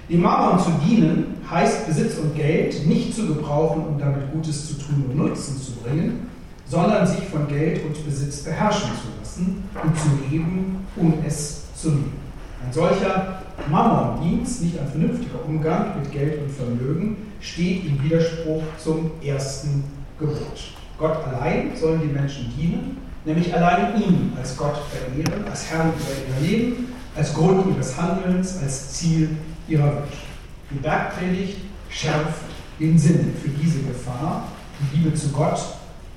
[0.10, 4.74] Dem Mammon zu dienen heißt Besitz und Geld nicht zu gebrauchen, um damit Gutes zu
[4.76, 6.28] tun und Nutzen zu bringen,
[6.68, 11.89] sondern sich von Geld und Besitz beherrschen zu lassen und zu leben, um es zu
[11.89, 12.20] lieben.
[12.63, 19.12] Ein solcher Mammon-Dienst, nicht ein vernünftiger Umgang mit Geld und Vermögen, steht im Widerspruch zum
[19.23, 19.84] ersten
[20.17, 20.73] Gebot.
[20.97, 26.45] Gott allein sollen die Menschen dienen, nämlich allein ihn als Gott verehren, als Herrn über
[26.45, 29.30] ihr Leben, als Grund ihres Handelns, als Ziel
[29.67, 30.25] ihrer Wünsche.
[30.71, 31.58] Die Bergpredigt
[31.89, 32.43] schärft
[32.80, 34.47] den Sinn für diese Gefahr.
[34.80, 35.60] Die Liebe zu Gott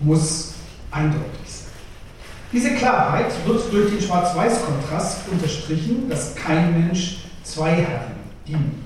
[0.00, 0.54] muss
[0.90, 1.72] eindeutig sein.
[2.52, 8.12] Diese Klarheit wird durch den Schwarz-Weiß-Kontrast unterstrichen, dass kein Mensch zwei Herren
[8.46, 8.84] dienen.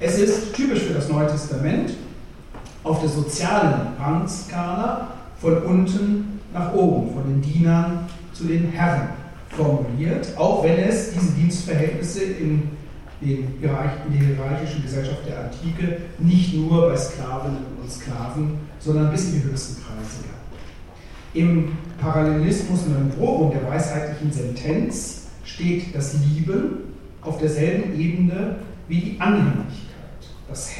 [0.00, 1.94] Es ist typisch für das Neue Testament
[2.84, 5.08] auf der sozialen Rangskala
[5.40, 9.08] von unten nach oben, von den Dienern zu den Herren
[9.50, 12.70] formuliert, auch wenn es diese Dienstverhältnisse in,
[13.20, 19.26] den, in der hierarchischen Gesellschaft der Antike nicht nur bei Sklavinnen und Sklaven, sondern bis
[19.26, 20.38] in die höchsten Kreise gab.
[21.34, 26.84] Im Parallelismus Membrorum der weisheitlichen Sentenz steht das Lieben
[27.22, 28.56] auf derselben Ebene
[28.88, 29.88] wie die Anhänglichkeit,
[30.48, 30.70] das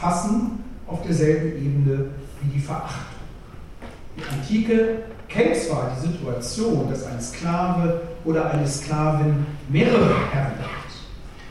[0.00, 2.10] Hassen auf derselben Ebene
[2.42, 3.14] wie die Verachtung.
[4.16, 4.98] Die Antike
[5.28, 10.84] kennt zwar die Situation, dass ein Sklave oder eine Sklavin mehrere Herren hat,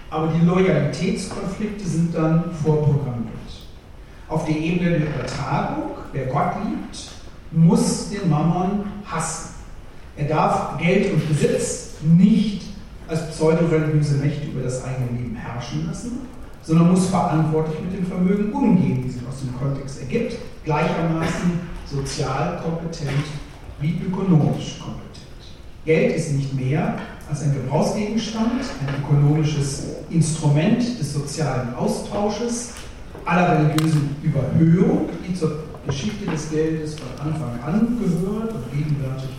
[0.10, 3.34] aber die Loyalitätskonflikte sind dann vorprogrammiert.
[4.30, 7.12] Auf der Ebene der Übertragung, wer Gott liebt,
[7.52, 9.50] muss den Mammon hassen.
[10.16, 12.63] Er darf Geld und Besitz nicht
[13.08, 16.20] als pseudoreligiöse Mächte über das eigene Leben herrschen lassen,
[16.62, 22.62] sondern muss verantwortlich mit dem Vermögen umgehen, wie sich aus dem Kontext ergibt, gleichermaßen sozial
[22.64, 23.26] kompetent
[23.80, 25.04] wie ökonomisch kompetent.
[25.86, 26.98] Geld ist nicht mehr
[27.30, 32.72] als ein Gebrauchsgegenstand, ein ökonomisches Instrument des sozialen Austausches,
[33.26, 39.30] aller religiösen Überhöhung, die zur Geschichte des Geldes von Anfang an gehört und gegenwärtig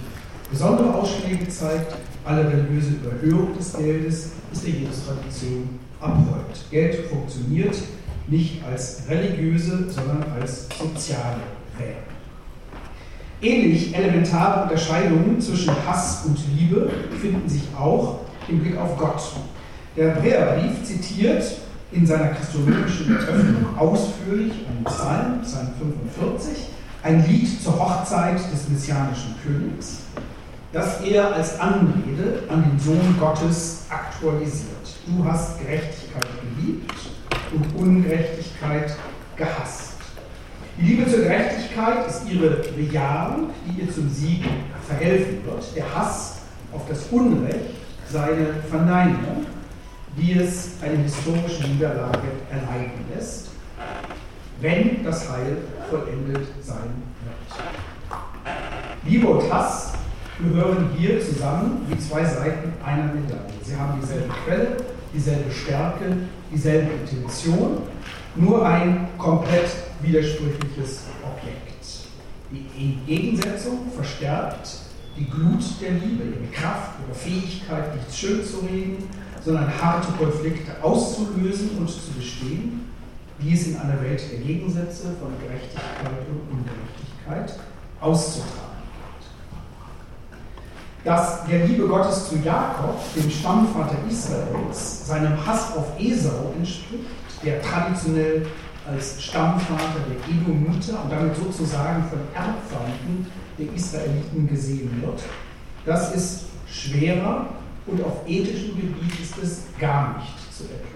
[0.50, 1.94] besondere Ausschläge zeigt.
[2.24, 5.68] Alle religiöse Überhöhung des Geldes ist der Jesustradition
[6.00, 6.70] abheut.
[6.70, 7.76] Geld funktioniert
[8.28, 11.42] nicht als religiöse, sondern als soziale
[11.76, 12.14] Währung.
[13.42, 19.22] Ähnlich elementare Unterscheidungen zwischen Hass und Liebe finden sich auch im Blick auf Gott.
[19.94, 21.44] Der Hebräerbrief zitiert
[21.92, 25.68] in seiner christologischen Öffnung ausführlich einen Psalm, Psalm
[26.14, 26.68] 45,
[27.02, 29.98] ein Lied zur Hochzeit des messianischen Königs,
[30.74, 34.74] das er als Anrede an den Sohn Gottes aktualisiert.
[35.06, 36.92] Du hast Gerechtigkeit geliebt
[37.52, 38.96] und Ungerechtigkeit
[39.37, 39.92] gehasst.
[40.76, 44.42] Die Liebe zur Gerechtigkeit ist ihre Bejahung, die ihr zum Sieg
[44.88, 45.76] verhelfen wird.
[45.76, 46.38] Der Hass
[46.72, 47.76] auf das Unrecht
[48.10, 49.46] seine Verneinung,
[50.16, 52.18] die es eine historische Niederlage
[52.50, 53.50] erleiden lässt,
[54.60, 55.58] wenn das Heil
[55.88, 57.62] vollendet sein wird.
[59.04, 59.93] Liebe und Hass
[60.38, 63.52] gehören hier zusammen wie zwei Seiten einer Medaille.
[63.62, 64.76] Sie haben dieselbe Quelle,
[65.14, 66.16] dieselbe Stärke,
[66.52, 67.78] dieselbe Intention,
[68.35, 69.70] nur ein komplett
[70.02, 71.64] widersprüchliches Objekt.
[72.50, 74.68] Die Gegensetzung verstärkt
[75.16, 79.04] die Glut der Liebe, ihre Kraft, ihre Fähigkeit, nichts schön zu reden,
[79.44, 82.88] sondern harte Konflikte auszulösen und zu bestehen,
[83.38, 87.60] wie es in einer Welt der Gegensätze von Gerechtigkeit und Ungerechtigkeit
[88.00, 88.73] auszutragen
[91.05, 97.05] dass der Liebe Gottes zu Jakob, dem Stammvater Israels, seinem Hass auf Esau entspricht,
[97.44, 98.46] der traditionell
[98.90, 103.27] als Stammvater der Edomiter und damit sozusagen von Erbfeinden
[103.59, 105.23] der Israeliten gesehen wird,
[105.85, 107.46] das ist schwerer
[107.87, 110.94] und auf ethischem Gebiet ist es gar nicht zu erklären.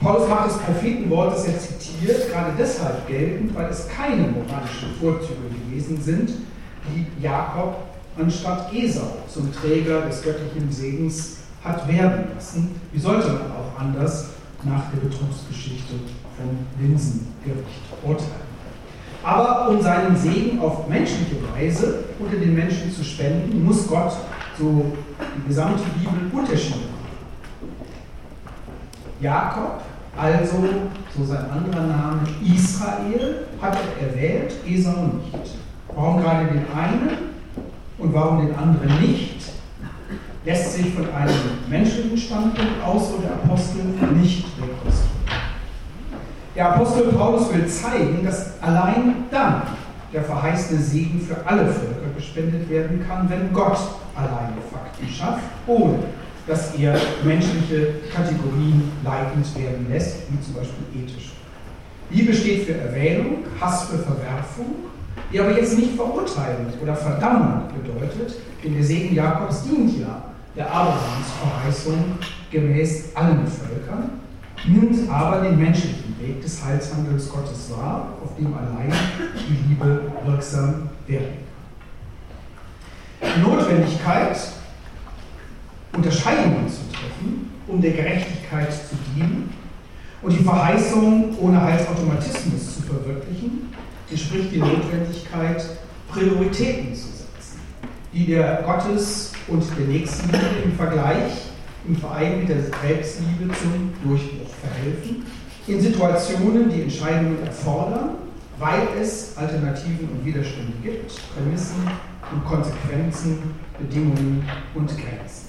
[0.00, 5.48] Paulus macht das Prophetenwort, das er zitiert, gerade deshalb geltend, weil es keine moralischen Vorzüge
[5.68, 6.30] gewesen sind,
[6.88, 12.74] die Jakob anstatt Esau zum Träger des göttlichen Segens hat werden lassen.
[12.92, 14.30] Wie sollte man auch anders
[14.64, 15.94] nach der Betrugsgeschichte
[16.36, 18.52] von Linsengericht urteilen?
[19.24, 24.12] Aber um seinen Segen auf menschliche Weise unter den Menschen zu spenden, muss Gott,
[24.58, 24.84] so
[25.36, 27.02] die gesamte Bibel, Unterschiede machen.
[29.20, 29.82] Jakob,
[30.16, 30.56] also
[31.16, 35.54] so sein anderer Name Israel, hat er erwählt, Esau nicht.
[35.94, 37.31] Warum gerade den einen
[37.98, 39.52] und warum den anderen nicht,
[40.44, 41.34] lässt sich von einem
[41.68, 43.84] menschlichen Standpunkt aus und der Apostel
[44.20, 45.12] nicht rekonstruieren.
[46.54, 49.62] Der Apostel Paulus will zeigen, dass allein dann
[50.12, 53.78] der verheißene Segen für alle Völker gespendet werden kann, wenn Gott
[54.14, 56.00] alleine Fakten schafft, ohne
[56.46, 61.32] dass er menschliche Kategorien leitend werden lässt, wie zum Beispiel ethisch.
[62.10, 64.66] Liebe steht für Erwählung, Hass für Verwerfung,
[65.32, 70.22] die aber jetzt nicht verurteilend oder verdammend bedeutet, denn der Segen Jakobs dient ja
[70.54, 72.18] der Abrahamsverheißung
[72.50, 74.10] gemäß allen Völkern,
[74.66, 78.92] nimmt aber den menschlichen Weg des Heilshandels Gottes wahr, auf dem allein
[79.34, 81.26] die Liebe wirksam werden
[83.20, 83.30] kann.
[83.34, 84.36] Die Notwendigkeit,
[85.94, 89.50] Unterscheidungen zu treffen, um der Gerechtigkeit zu dienen
[90.20, 93.71] und die Verheißung ohne Heilsautomatismus zu verwirklichen,
[94.12, 95.64] entspricht die Notwendigkeit,
[96.08, 97.60] Prioritäten zu setzen,
[98.12, 101.32] die der Gottes- und der Nächstenliebe im Vergleich,
[101.88, 105.26] im Verein mit der Selbstliebe zum Durchbruch verhelfen,
[105.66, 108.10] in Situationen, die Entscheidungen erfordern,
[108.58, 111.76] weil es Alternativen und Widerstände gibt, Prämissen
[112.32, 113.38] und Konsequenzen,
[113.78, 115.48] Bedingungen und Grenzen.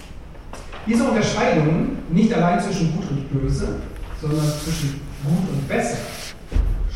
[0.87, 3.79] Diese Unterscheidungen nicht allein zwischen Gut und Böse,
[4.21, 5.97] sondern zwischen Gut und Besser,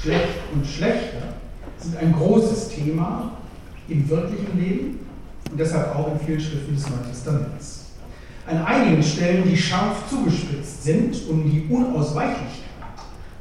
[0.02, 1.37] Schlecht und Schlechter,
[1.80, 3.32] sind ein großes Thema
[3.88, 5.00] im wirklichen Leben
[5.52, 7.86] und deshalb auch in vielen Schriften des Neuen Testaments.
[8.46, 12.64] An einigen Stellen, die scharf zugespitzt sind, um die Unausweichlichkeit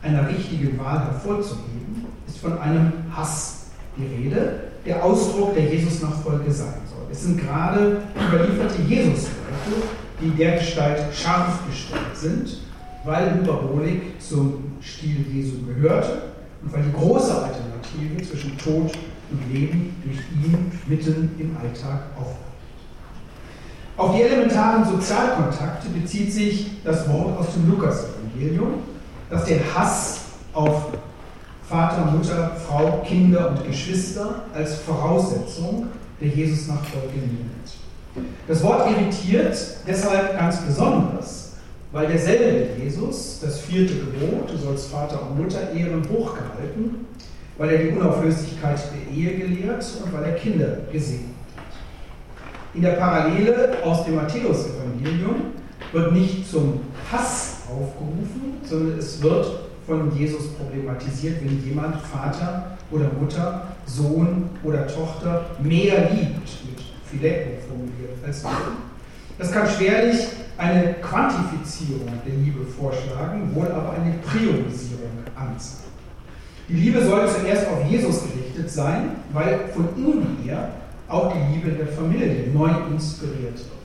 [0.03, 3.67] einer richtigen Wahl hervorzuheben, ist von einem Hass
[3.97, 7.07] die Rede, der Ausdruck der Jesus-Nachfolge sein soll.
[7.11, 9.83] Es sind gerade überlieferte Jesus-Leute,
[10.21, 12.59] die dergestalt scharf gestellt sind,
[13.05, 18.93] weil Hyperbolik zum Stil Jesu gehörte und weil die große Alternative zwischen Tod
[19.31, 22.37] und Leben durch ihn mitten im Alltag aufbaut.
[23.97, 28.75] Auf die elementaren Sozialkontakte bezieht sich das Wort aus dem Lukas-Evangelium,
[29.31, 30.21] das den Hass
[30.53, 30.89] auf
[31.69, 35.87] Vater, Mutter, Frau, Kinder und Geschwister als Voraussetzung
[36.21, 38.29] der Jesus-Nachfolge nimmt.
[38.47, 41.46] Das Wort irritiert deshalb ganz besonders,
[41.93, 47.07] weil derselbe Jesus das vierte Gebot, du sollst Vater und Mutter ehren, hochgehalten,
[47.59, 51.65] weil er die Unauflöslichkeit der Ehe gelehrt und weil er Kinder gesegnet hat.
[52.75, 55.37] In der Parallele aus dem Matthäus-Evangelium
[55.93, 56.81] wird nicht zum
[57.11, 59.47] Hass aufgerufen, sondern es wird
[59.87, 67.51] von Jesus problematisiert, wenn jemand Vater oder Mutter, Sohn oder Tochter mehr liebt, mit Philippo
[67.69, 68.51] formuliert als wir.
[69.39, 70.19] Das kann schwerlich
[70.57, 75.87] eine Quantifizierung der Liebe vorschlagen, wohl aber eine Priorisierung anzeigen.
[76.69, 80.71] Die Liebe soll zuerst auf Jesus gerichtet sein, weil von ihm her
[81.09, 83.77] auch die Liebe der Familie neu inspiriert wird.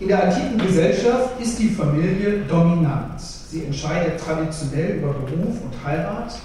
[0.00, 3.20] In der antiken Gesellschaft ist die Familie dominant.
[3.20, 6.36] Sie entscheidet traditionell über Beruf und Heirat,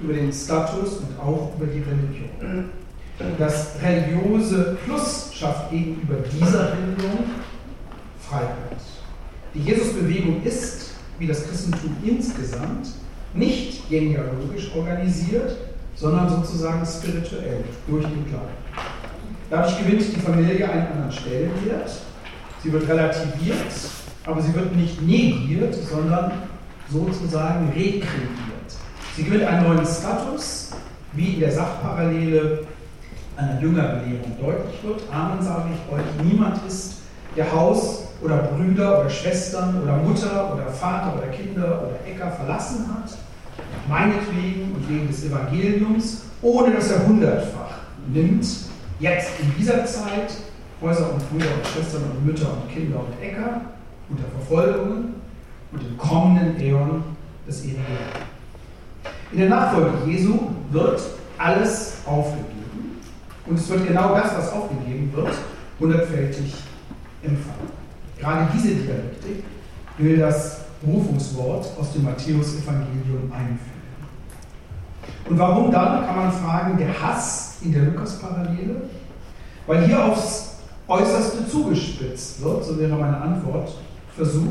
[0.00, 2.70] über den Status und auch über die Religion.
[3.38, 7.24] Das religiöse Plus schafft gegenüber dieser Religion
[8.28, 8.80] Freiheit.
[9.54, 12.88] Die Jesusbewegung ist, wie das Christentum insgesamt,
[13.34, 15.56] nicht genealogisch organisiert,
[15.94, 18.48] sondern sozusagen spirituell durch den Glauben.
[19.50, 21.90] Dadurch gewinnt die Familie einen anderen Stellenwert.
[22.62, 23.72] Sie wird relativiert,
[24.26, 26.32] aber sie wird nicht negiert, sondern
[26.88, 28.08] sozusagen rekreiert.
[29.16, 30.70] Sie gewinnt einen neuen Status,
[31.12, 32.66] wie in der Sachparallele
[33.36, 35.02] einer Jüngerbelehrung deutlich wird.
[35.12, 36.94] Amen sage ich euch, niemand ist,
[37.36, 42.86] der Haus oder Brüder oder Schwestern oder Mutter oder Vater oder Kinder oder Äcker verlassen
[42.88, 43.18] hat,
[43.86, 48.46] meinetwegen und wegen des Evangeliums, ohne dass er hundertfach nimmt,
[48.98, 50.32] jetzt in dieser Zeit
[50.80, 53.60] Häuser und Brüder und Schwestern und Mütter und Kinder und Äcker
[54.08, 55.14] unter Verfolgungen
[55.72, 57.02] und im kommenden Äon
[57.46, 57.84] des ewigen
[59.32, 61.00] In der Nachfolge Jesu wird
[61.36, 63.00] alles aufgegeben
[63.46, 65.32] und es wird genau das, was aufgegeben wird,
[65.78, 66.54] hundertfältig
[67.22, 67.83] empfangen.
[68.18, 69.44] Gerade diese Dialektik
[69.98, 73.74] will das Berufungswort aus dem Matthäus-Evangelium einführen.
[75.28, 78.82] Und warum dann, kann man fragen, der Hass in der Lukas-Parallele
[79.66, 80.56] Weil hier aufs
[80.86, 83.72] Äußerste zugespitzt wird, so wäre meine Antwort,
[84.14, 84.50] Versuch,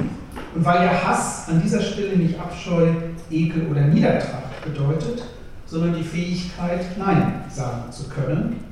[0.55, 2.87] und weil der Hass an dieser Stelle nicht Abscheu,
[3.29, 5.23] Ekel oder Niedertracht bedeutet,
[5.65, 8.63] sondern die Fähigkeit, Nein sagen zu können,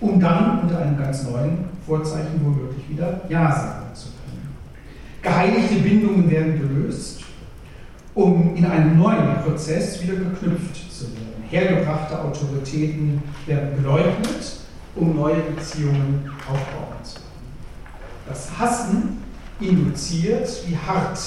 [0.00, 4.19] um dann unter einem ganz neuen Vorzeichen womöglich wieder Ja sagen zu können.
[5.22, 7.20] Geheiligte Bindungen werden gelöst,
[8.14, 11.44] um in einem neuen Prozess wieder geknüpft zu werden.
[11.50, 14.60] Hergebrachte Autoritäten werden geleugnet,
[14.94, 17.26] um neue Beziehungen aufbauen zu können.
[18.26, 19.18] Das Hassen
[19.60, 21.18] induziert, wie hart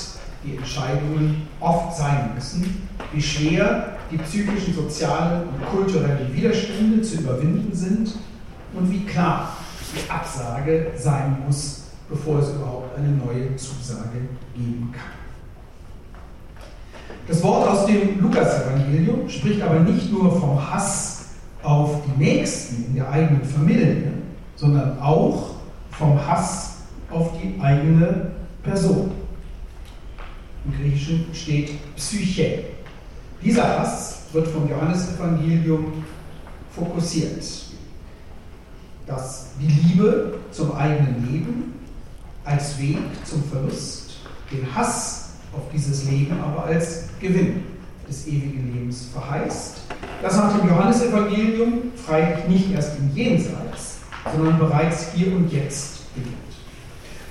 [0.44, 7.74] die Entscheidungen oft sein müssen, wie schwer die psychischen, sozialen und kulturellen Widerstände zu überwinden
[7.74, 8.16] sind
[8.74, 9.56] und wie klar
[9.96, 14.20] die Absage sein muss, bevor es überhaupt eine neue Zusage
[14.56, 15.24] geben kann.
[17.28, 21.26] Das Wort aus dem Lukas-Evangelium spricht aber nicht nur vom Hass
[21.64, 24.14] auf die Nächsten in der eigenen Familie,
[24.56, 25.56] sondern auch
[25.91, 26.78] vom Hass
[27.10, 28.32] auf die eigene
[28.62, 29.12] Person.
[30.66, 32.66] Im Griechischen steht Psyche.
[33.44, 36.04] Dieser Hass wird vom Johannesevangelium
[36.72, 37.44] fokussiert.
[39.06, 41.72] Dass die Liebe zum eigenen Leben
[42.46, 44.18] als Weg zum Verlust,
[44.52, 47.64] den Hass auf dieses Leben aber als Gewinn
[48.08, 49.82] des ewigen Lebens verheißt,
[50.22, 53.98] das nach dem Johannesevangelium freilich nicht erst im Jenseits,
[54.36, 56.36] sondern bereits hier und jetzt beginnt.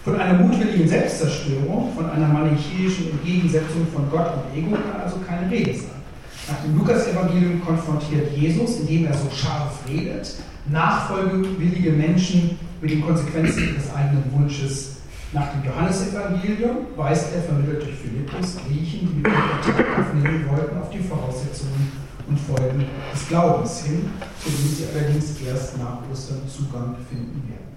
[0.04, 5.50] Von einer mutwilligen Selbstzerstörung, von einer manichäischen Entgegensetzung von Gott und Ego kann also keine
[5.50, 6.02] Rede sein.
[6.48, 10.34] Nach dem Lukas-Evangelium konfrontiert Jesus, indem er so scharf redet,
[10.70, 14.91] nachfolgewillige Menschen mit den Konsequenzen ihres eigenen Wunsches.
[15.34, 20.90] Nach dem Johannesevangelium weist er, vermittelt durch Philippus, Griechen, die mit Kontakt aufnehmen wollten, auf
[20.90, 21.90] die Voraussetzungen
[22.28, 27.72] und Folgen des Glaubens hin, zu denen sie allerdings erst nach Ostern Zugang finden werden.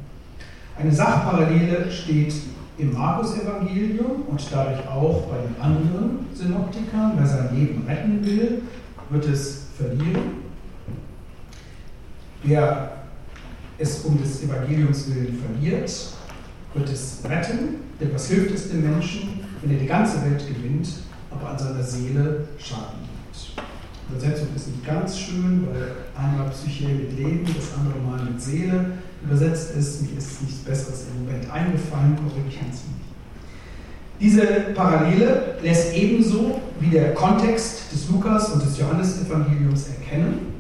[0.78, 2.34] Eine Sachparallele steht
[2.78, 7.14] im Markus-Evangelium und dadurch auch bei den anderen Synoptikern.
[7.16, 8.64] Wer sein Leben retten will,
[9.10, 10.44] wird es verlieren.
[12.44, 12.92] Wer
[13.78, 15.90] es um des Evangeliums willen verliert,
[16.76, 17.76] wird es retten.
[18.00, 20.88] Denn was hilft es dem Menschen, wenn er die ganze Welt gewinnt,
[21.32, 23.66] aber an seiner Seele Schaden nimmt?
[24.08, 28.40] Die Übersetzung ist nicht ganz schön, weil einmal Psyche mit Leben, das andere Mal mit
[28.40, 28.92] Seele
[29.24, 30.02] übersetzt ist.
[30.04, 33.06] Mir ist nichts Besseres im Moment eingefallen, korrigieren Sie mich.
[34.20, 40.55] Diese Parallele lässt ebenso wie der Kontext des Lukas- und des Johannesevangeliums erkennen,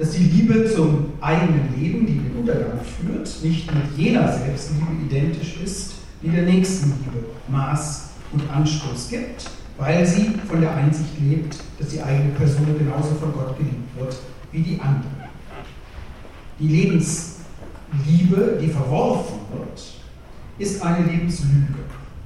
[0.00, 5.60] dass die Liebe zum eigenen Leben, die den Untergang führt, nicht mit jener Selbstliebe identisch
[5.62, 5.92] ist,
[6.22, 12.00] die der Nächstenliebe Maß und Anstoß gibt, weil sie von der Einsicht lebt, dass die
[12.00, 14.16] eigene Person genauso von Gott geliebt wird
[14.52, 15.28] wie die andere.
[16.58, 17.36] Die Lebens
[18.06, 19.82] Liebe, die verworfen wird,
[20.58, 21.74] ist eine Lebenslüge.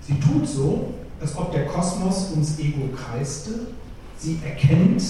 [0.01, 3.67] Sie tut so, als ob der Kosmos ums Ego kreiste.
[4.17, 5.03] Sie erkennt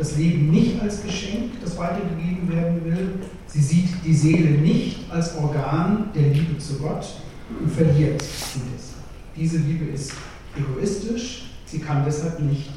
[0.00, 3.08] das Leben nicht als Geschenk, das weitergegeben werden will.
[3.46, 7.06] Sie sieht die Seele nicht als Organ der Liebe zu Gott
[7.60, 9.04] und verliert sie deshalb.
[9.36, 10.12] Diese Liebe ist
[10.56, 12.70] egoistisch, sie kann deshalb nicht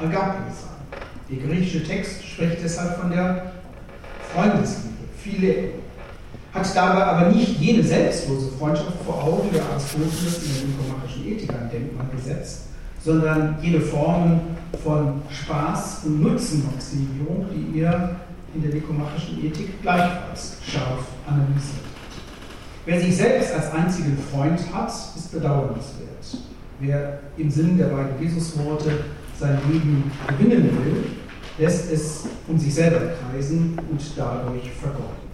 [0.00, 1.02] Agape sein.
[1.30, 3.52] Der griechische Text spricht deshalb von der
[4.32, 5.68] Freundesliebe, Phileo
[6.54, 11.50] hat dabei aber nicht jene selbstlose Freundschaft vor Augen, der Aristoteles in der nikomachischen Ethik
[11.50, 12.69] ein Denkmal gesetzt,
[13.04, 14.40] sondern jene Formen
[14.82, 18.16] von Spaß und Nutzenmaximierung, die er
[18.54, 21.84] in der nikomachischen Ethik gleichfalls scharf analysiert.
[22.84, 26.44] Wer sich selbst als einzigen Freund hat, ist bedauernswert.
[26.80, 28.90] Wer im Sinn der beiden Jesusworte
[29.38, 31.04] sein Leben gewinnen will,
[31.58, 35.30] lässt es um sich selber kreisen und dadurch vergeuden.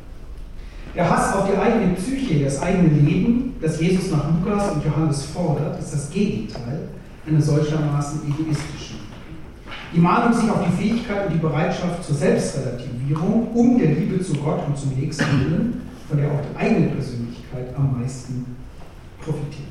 [0.94, 5.24] Der Hass auf die eigene Psyche, das eigene Leben, das Jesus nach Lukas und Johannes
[5.24, 6.88] fordert, ist das Gegenteil
[7.26, 8.96] einer solchermaßen egoistischen.
[9.94, 14.34] Die Mahnung sich auf die Fähigkeit und die Bereitschaft zur Selbstrelativierung um der Liebe zu
[14.34, 18.56] Gott und zum Nächsten willen, von der auch die eigene Persönlichkeit am meisten
[19.20, 19.66] profitiert.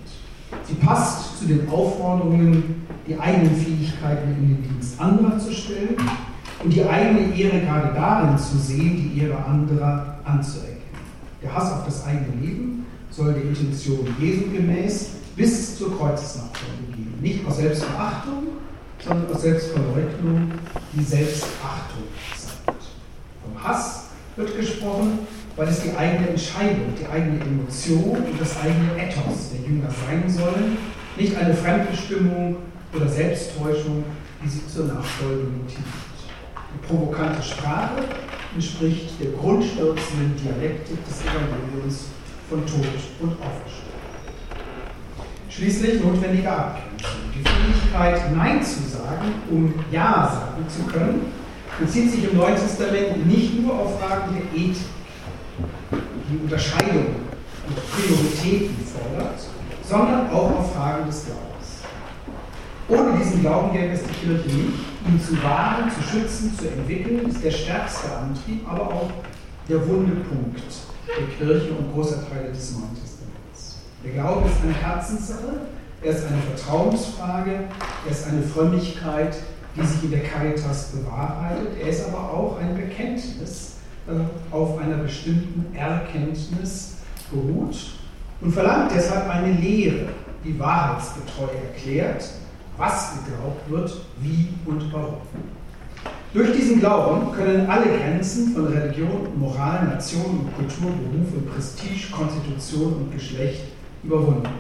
[0.64, 5.96] Sie passt zu den Aufforderungen, die eigenen Fähigkeiten in den Dienst anderer zu stellen
[6.64, 10.82] und die eigene Ehre gerade darin zu sehen, die Ehre anderer anzuerkennen.
[11.44, 16.85] Der Hass auf das eigene Leben soll der Intention Jesu gemäß bis zur Kreuzesnachfolge.
[17.22, 18.44] Nicht aus Selbstverachtung,
[19.04, 20.52] sondern aus Selbstverleugnung,
[20.94, 22.04] die Selbstachtung
[22.38, 22.84] zeigt.
[23.44, 24.06] Vom Hass
[24.36, 25.20] wird gesprochen,
[25.56, 30.30] weil es die eigene Entscheidung, die eigene Emotion und das eigene Ethos der Jünger sein
[30.30, 30.78] sollen,
[31.18, 32.58] nicht eine Fremdbestimmung
[32.94, 34.04] oder Selbsttäuschung,
[34.44, 35.86] die sie zur Nachfolge motiviert.
[36.74, 38.04] Die provokante Sprache
[38.54, 42.06] entspricht der grundstürzenden Dialektik des Evangeliums
[42.50, 42.86] von Tod
[43.22, 43.85] und Auferstehung.
[45.56, 47.12] Schließlich notwendige Abgrenzung.
[47.34, 51.32] Die Fähigkeit, Nein zu sagen, um Ja sagen zu können,
[51.80, 54.86] bezieht sich im Neuen Testament nicht nur auf Fragen der Ethik,
[56.30, 57.06] die Unterscheidung
[57.68, 59.40] und Prioritäten fordert,
[59.82, 61.80] sondern auch auf Fragen des Glaubens.
[62.90, 64.80] Ohne diesen Glauben gäbe es die Kirche nicht.
[65.08, 69.10] Ihn zu wahren, zu schützen, zu entwickeln, ist der stärkste Antrieb, aber auch
[69.70, 70.64] der Wundepunkt
[71.08, 73.05] der Kirche und großer Teile des Neuen.
[74.06, 75.62] Der Glaube ist eine Herzenssache,
[76.04, 77.52] er ist eine Vertrauensfrage,
[78.06, 79.36] er ist eine Frömmigkeit,
[79.76, 81.70] die sich in der Caritas bewahrheitet.
[81.82, 83.78] Er ist aber auch ein Bekenntnis
[84.08, 86.98] äh, auf einer bestimmten Erkenntnis
[87.32, 87.76] beruht
[88.42, 90.10] und verlangt deshalb eine Lehre,
[90.44, 92.30] die wahrheitsgetreu erklärt,
[92.78, 95.18] was geglaubt wird, wie und warum.
[96.32, 102.12] Durch diesen Glauben können alle Grenzen von Religion, Moral, Nation und Kultur, Beruf und Prestige,
[102.12, 103.64] Konstitution und Geschlecht
[104.06, 104.56] überwunden werden.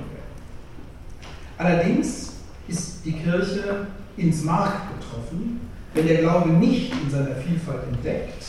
[1.58, 2.34] Allerdings
[2.68, 3.88] ist die Kirche
[4.18, 5.62] ins Mark getroffen,
[5.93, 8.43] wenn der Glaube nicht in seiner Vielfalt entdeckt,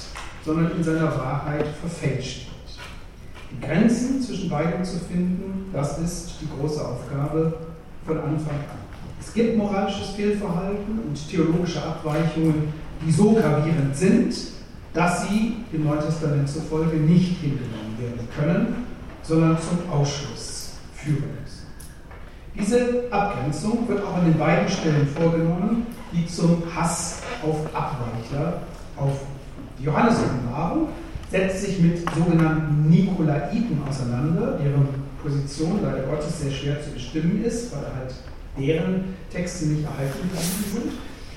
[0.45, 2.57] sondern in seiner Wahrheit verfälscht wird.
[3.53, 7.59] Die Grenzen zwischen beiden zu finden, das ist die große Aufgabe
[8.05, 8.87] von Anfang an.
[9.21, 12.73] Es gibt moralisches Fehlverhalten und theologische Abweichungen,
[13.05, 14.35] die so gravierend sind,
[14.93, 18.87] dass sie dem Neuen Testament zufolge nicht hingenommen werden können,
[19.23, 20.56] sondern zum Ausschluss
[21.07, 21.67] führen müssen.
[22.59, 28.63] Diese Abgrenzung wird auch an den beiden Stellen vorgenommen, die zum Hass auf Abweichler
[28.97, 29.13] auf
[29.79, 30.89] die Johannes-Offenbarung
[31.31, 34.89] setzt sich mit sogenannten Nikolaiten auseinander, deren
[35.23, 38.15] Position leider Gottes sehr schwer zu bestimmen ist, weil halt
[38.59, 40.31] deren Texte nicht erhalten
[40.73, 40.93] sind,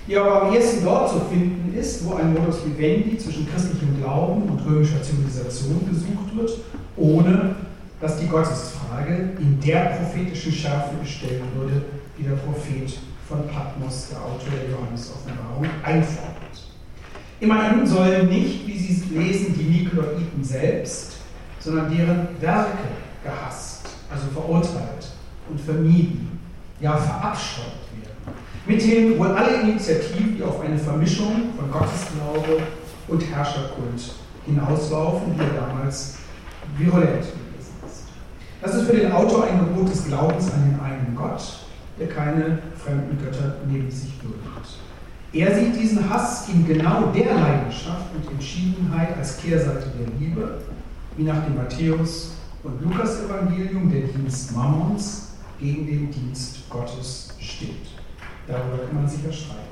[0.07, 4.43] die aber am ehesten dort zu finden ist, wo ein Modus vivendi zwischen christlichem Glauben
[4.43, 6.51] und römischer Zivilisation gesucht wird,
[6.95, 7.55] ohne
[8.01, 11.81] dass die Gottesfrage in der prophetischen Schärfe gestellt würde,
[12.17, 12.97] die der Prophet
[13.27, 16.39] von Patmos, der Autor der Johannes-Offenbarung, einfordert.
[17.39, 21.17] Immerhin sollen nicht, wie Sie lesen, die Nikolaiten selbst,
[21.59, 22.87] sondern deren Werke
[23.23, 25.11] gehasst, also verurteilt
[25.49, 26.39] und vermieden,
[26.79, 27.65] ja verabscheut
[28.01, 28.35] werden.
[28.65, 32.63] Mithin wohl alle Initiativen, die auf eine Vermischung von Gottesglaube
[33.07, 34.13] und Herrscherkult
[34.45, 36.17] hinauslaufen, die er damals
[36.77, 37.25] virulent.
[38.62, 41.41] Das ist für den Autor ein Gebot des Glaubens an den einen Gott,
[41.97, 44.39] der keine fremden Götter neben sich duldet.
[45.32, 50.60] Er sieht diesen Hass in genau der Leidenschaft und Entschiedenheit als Kehrseite der Liebe,
[51.16, 52.32] wie nach dem Matthäus-
[52.64, 55.30] und Lukas-Evangelium der Dienst Mammons
[55.60, 57.88] gegen den Dienst Gottes steht.
[58.47, 59.70] Darüber kann man sicher streiten.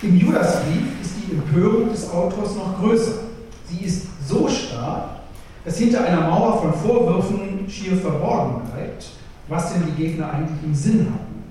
[0.00, 3.12] Im Judasbrief ist die Empörung des Autors noch größer.
[3.68, 5.21] Sie ist so stark,
[5.64, 9.10] dass hinter einer Mauer von Vorwürfen schier verborgen bleibt,
[9.48, 11.44] was denn die Gegner eigentlich im Sinn hatten,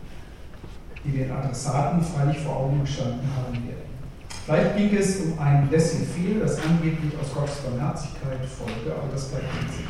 [1.04, 3.82] die den Adressaten freilich vor Augen gestanden haben werden.
[4.46, 9.54] Vielleicht ging es um ein Laissez-faire, das angeblich aus Gottes Barmherzigkeit folge, aber das bleibt
[9.62, 9.88] nicht.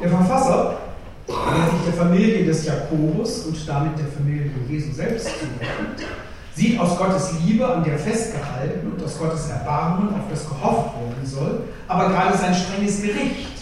[0.00, 0.78] Der Verfasser
[1.26, 6.06] der sich der Familie des Jakobus und damit der Familie Jesu selbst zuwendet,
[6.54, 11.24] sieht aus Gottes Liebe, an der festgehalten und aus Gottes Erbarmen, auf das gehofft werden
[11.26, 13.54] soll, aber gerade sein strenges Gericht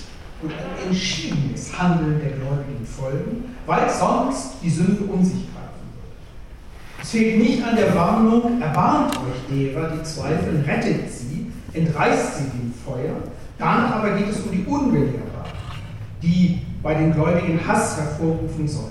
[0.43, 7.01] und ein entschiedenes Handeln der Gläubigen folgen, weil sonst die Sünde um sich greifen würde.
[7.01, 12.45] Es fehlt nicht an der Warnung, erbarmt euch derer, die zweifeln, rettet sie, entreißt sie
[12.45, 13.15] dem Feuer.
[13.59, 15.53] Danach aber geht es um die Unbelehrbaren,
[16.23, 18.91] die bei den Gläubigen Hass hervorrufen soll.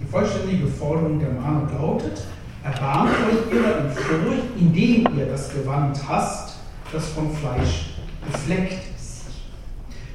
[0.00, 2.22] Die vollständige Forderung der Mahnung lautet,
[2.72, 6.56] erbarmt euch ihrer in Furcht, indem ihr das Gewand hasst,
[6.92, 7.90] das vom Fleisch
[8.30, 9.26] befleckt ist.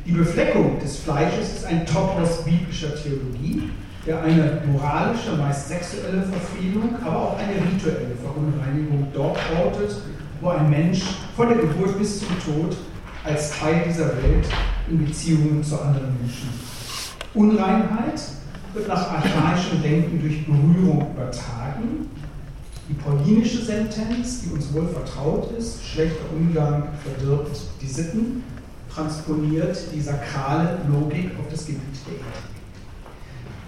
[0.06, 3.70] Die Befleckung des Fleisches ist ein Topos biblischer Theologie,
[4.06, 9.95] der eine moralische, meist sexuelle Verfehlung, aber auch eine rituelle Verunreinigung dort ortet,
[10.41, 11.01] wo ein Mensch
[11.36, 12.76] von der Geburt bis zum Tod
[13.24, 14.45] als Teil dieser Welt
[14.89, 16.49] in Beziehungen zu anderen Menschen
[17.34, 18.22] Unreinheit
[18.74, 22.10] wird nach archaischem Denken durch Berührung übertragen.
[22.90, 28.44] Die paulinische Sentenz, die uns wohl vertraut ist, schlechter Umgang verdirbt die Sitten,
[28.94, 32.54] transponiert die sakrale Logik auf das Gebiet der Ethik.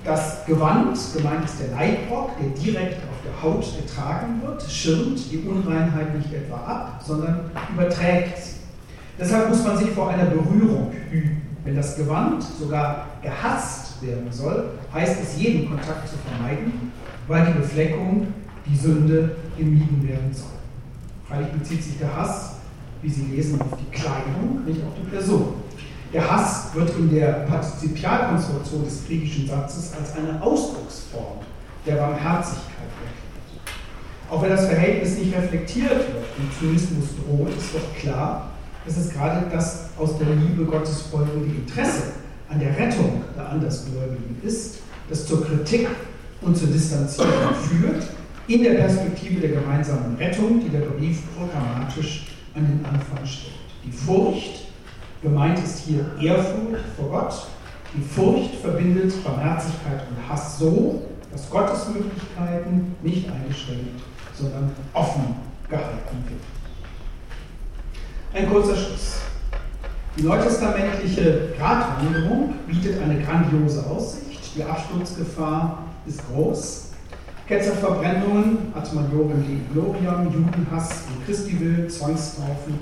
[0.03, 5.39] Das Gewand, gemeint ist der Leibrock, der direkt auf der Haut getragen wird, schirmt die
[5.39, 8.55] Unreinheit nicht etwa ab, sondern überträgt sie.
[9.17, 11.41] Deshalb muss man sich vor einer Berührung üben.
[11.63, 16.91] Wenn das Gewand sogar gehasst werden soll, heißt es, jeden Kontakt zu vermeiden,
[17.27, 18.27] weil die Befleckung,
[18.65, 20.47] die Sünde, gemieden werden soll.
[21.27, 22.55] Freilich bezieht sich der Hass,
[23.01, 25.53] wie Sie lesen, auf die Kleidung, nicht auf die Person.
[26.13, 31.39] Der Hass wird in der Partizipialkonstruktion des griechischen Satzes als eine Ausdrucksform
[31.85, 33.25] der Barmherzigkeit erklärt.
[34.29, 38.51] Auch wenn das Verhältnis nicht reflektiert wird und Zynismus droht, ist doch klar,
[38.85, 42.13] dass es gerade das aus der Liebe Gottes folgende Interesse
[42.49, 44.77] an der Rettung der Andersgläubigen ist,
[45.09, 45.87] das zur Kritik
[46.41, 48.03] und zur Distanzierung führt,
[48.47, 53.53] in der Perspektive der gemeinsamen Rettung, die der Brief programmatisch an den Anfang stellt.
[53.83, 54.65] Die Furcht,
[55.21, 57.47] gemeint ist hier Ehrfurcht vor Gott,
[57.95, 64.01] die Furcht verbindet Barmherzigkeit und Hass so, dass Gottes Möglichkeiten nicht eingeschränkt,
[64.33, 65.35] sondern offen
[65.69, 66.55] gehalten werden.
[68.33, 69.17] Ein kurzer Schluss.
[70.17, 74.55] Die neutestamentliche Gratwanderung bietet eine grandiose Aussicht.
[74.55, 76.94] Die Absturzgefahr ist groß.
[77.47, 82.79] Ketzerverbrennungen, ad majorem Dei gloriam, Judenhass und Christi will, Zwangstaufen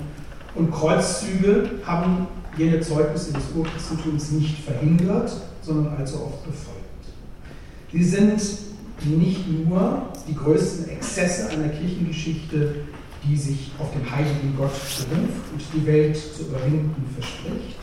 [0.54, 6.80] und Kreuzzüge haben jene Zeugnisse des Urchristentums nicht verhindert, sondern allzu oft befolgt.
[7.92, 8.40] Sie sind
[9.04, 12.76] nicht nur die größten Exzesse einer Kirchengeschichte,
[13.22, 17.76] die sich auf den heiligen Gott beruft und die Welt zu überwinden verspricht,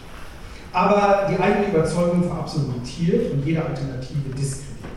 [0.74, 4.91] aber die eigene Überzeugung verabsolutiert und jede Alternative diskreditiert.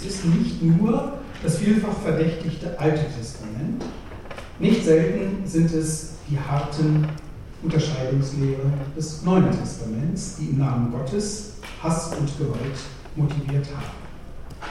[0.00, 3.84] Es ist nicht nur das vielfach verdächtigte Alte Testament,
[4.58, 7.06] nicht selten sind es die harten
[7.62, 12.78] Unterscheidungslehren des Neuen Testaments, die im Namen Gottes Hass und Gewalt
[13.14, 14.70] motiviert haben.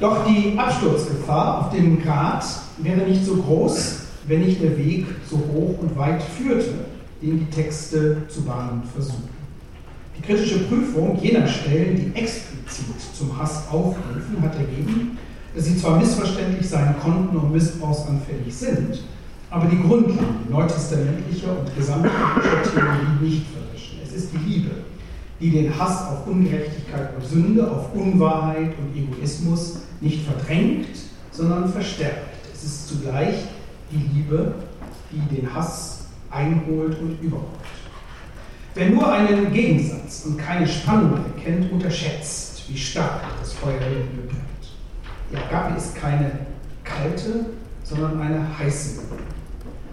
[0.00, 2.44] Doch die Absturzgefahr auf dem Grat
[2.78, 6.74] wäre nicht so groß, wenn nicht der Weg so hoch und weit führte,
[7.22, 9.36] den die Texte zu bahnen versuchen.
[10.18, 15.18] Die kritische Prüfung jener Stellen, die explizit zum Hass aufrufen, hat ergeben,
[15.54, 19.02] dass sie zwar missverständlich sein konnten und missbrauchsanfällig sind,
[19.50, 23.98] aber die Grundlagen neutestamentlicher und gesamtkritischer Theologie nicht verwischen.
[24.04, 24.70] Es ist die Liebe,
[25.40, 30.88] die den Hass auf Ungerechtigkeit und Sünde, auf Unwahrheit und Egoismus nicht verdrängt,
[31.30, 32.36] sondern verstärkt.
[32.52, 33.36] Es ist zugleich
[33.90, 34.54] die Liebe,
[35.12, 37.46] die den Hass einholt und überholt.
[38.74, 44.28] Wer nur einen Gegensatz und keine Spannung erkennt, unterschätzt, wie stark das Feuer in Liebe
[44.28, 44.42] brennt.
[45.30, 46.30] Die Agape ist keine
[46.84, 47.46] kalte,
[47.82, 49.00] sondern eine heiße.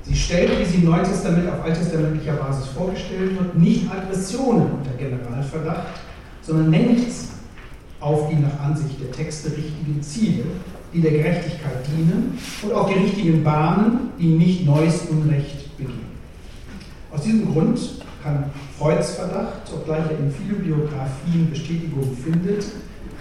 [0.03, 4.91] Sie stellt, wie sie im Neuen Testament auf alttestamentlicher Basis vorgestellt wird, nicht Aggressionen unter
[4.97, 5.88] Generalverdacht,
[6.41, 7.30] sondern nennt sie
[7.99, 10.43] auf die nach Ansicht der Texte richtigen Ziele,
[10.93, 16.13] die der Gerechtigkeit dienen und auf die richtigen Bahnen, die nicht neues Unrecht begehen.
[17.11, 17.80] Aus diesem Grund
[18.24, 18.45] kann
[18.80, 22.65] Freuds Verdacht, obgleich er in vielen Biografien Bestätigung findet,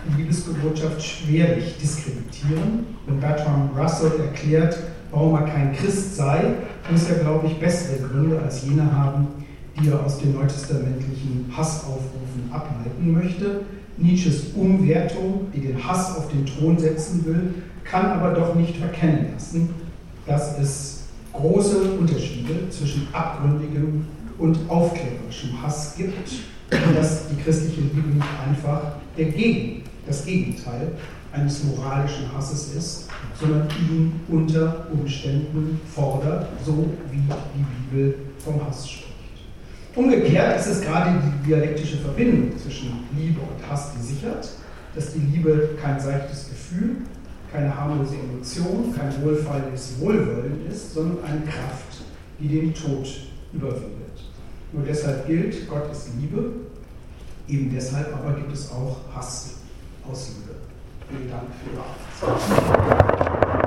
[0.06, 2.86] die Liebesbotschaft schwerlich diskreditieren.
[3.06, 4.78] Wenn Bertrand Russell erklärt,
[5.10, 6.54] warum er kein Christ sei,
[6.90, 9.28] muss er, glaube ich, bessere Gründe als jene haben,
[9.78, 13.62] die er aus den neutestamentlichen Hassaufrufen ableiten möchte.
[13.96, 19.26] Nietzsches Umwertung, die den Hass auf den Thron setzen will, kann aber doch nicht verkennen
[19.32, 19.70] lassen,
[20.26, 24.06] dass es große Unterschiede zwischen abgründigem
[24.42, 26.28] und aufklärerischem Hass gibt
[26.96, 30.92] dass die christliche Liebe nicht einfach der Gegen, das Gegenteil
[31.32, 38.88] eines moralischen Hasses ist, sondern ihn unter Umständen fordert, so wie die Bibel vom Hass
[38.88, 39.12] spricht.
[39.94, 44.48] Umgekehrt ist es gerade die dialektische Verbindung zwischen Liebe und Hass, die sichert,
[44.94, 46.96] dass die Liebe kein seichtes Gefühl,
[47.52, 52.02] keine harmlose Emotion, kein wohlfeiles Wohlwollen ist, sondern eine Kraft,
[52.40, 53.06] die den Tod
[53.52, 54.01] überwindet.
[54.72, 56.50] Nur deshalb gilt, Gott ist Liebe,
[57.46, 59.56] eben deshalb aber gibt es auch Hass
[60.10, 60.56] aus Liebe.
[61.08, 63.61] Vielen Dank für Ihre Aufmerksamkeit.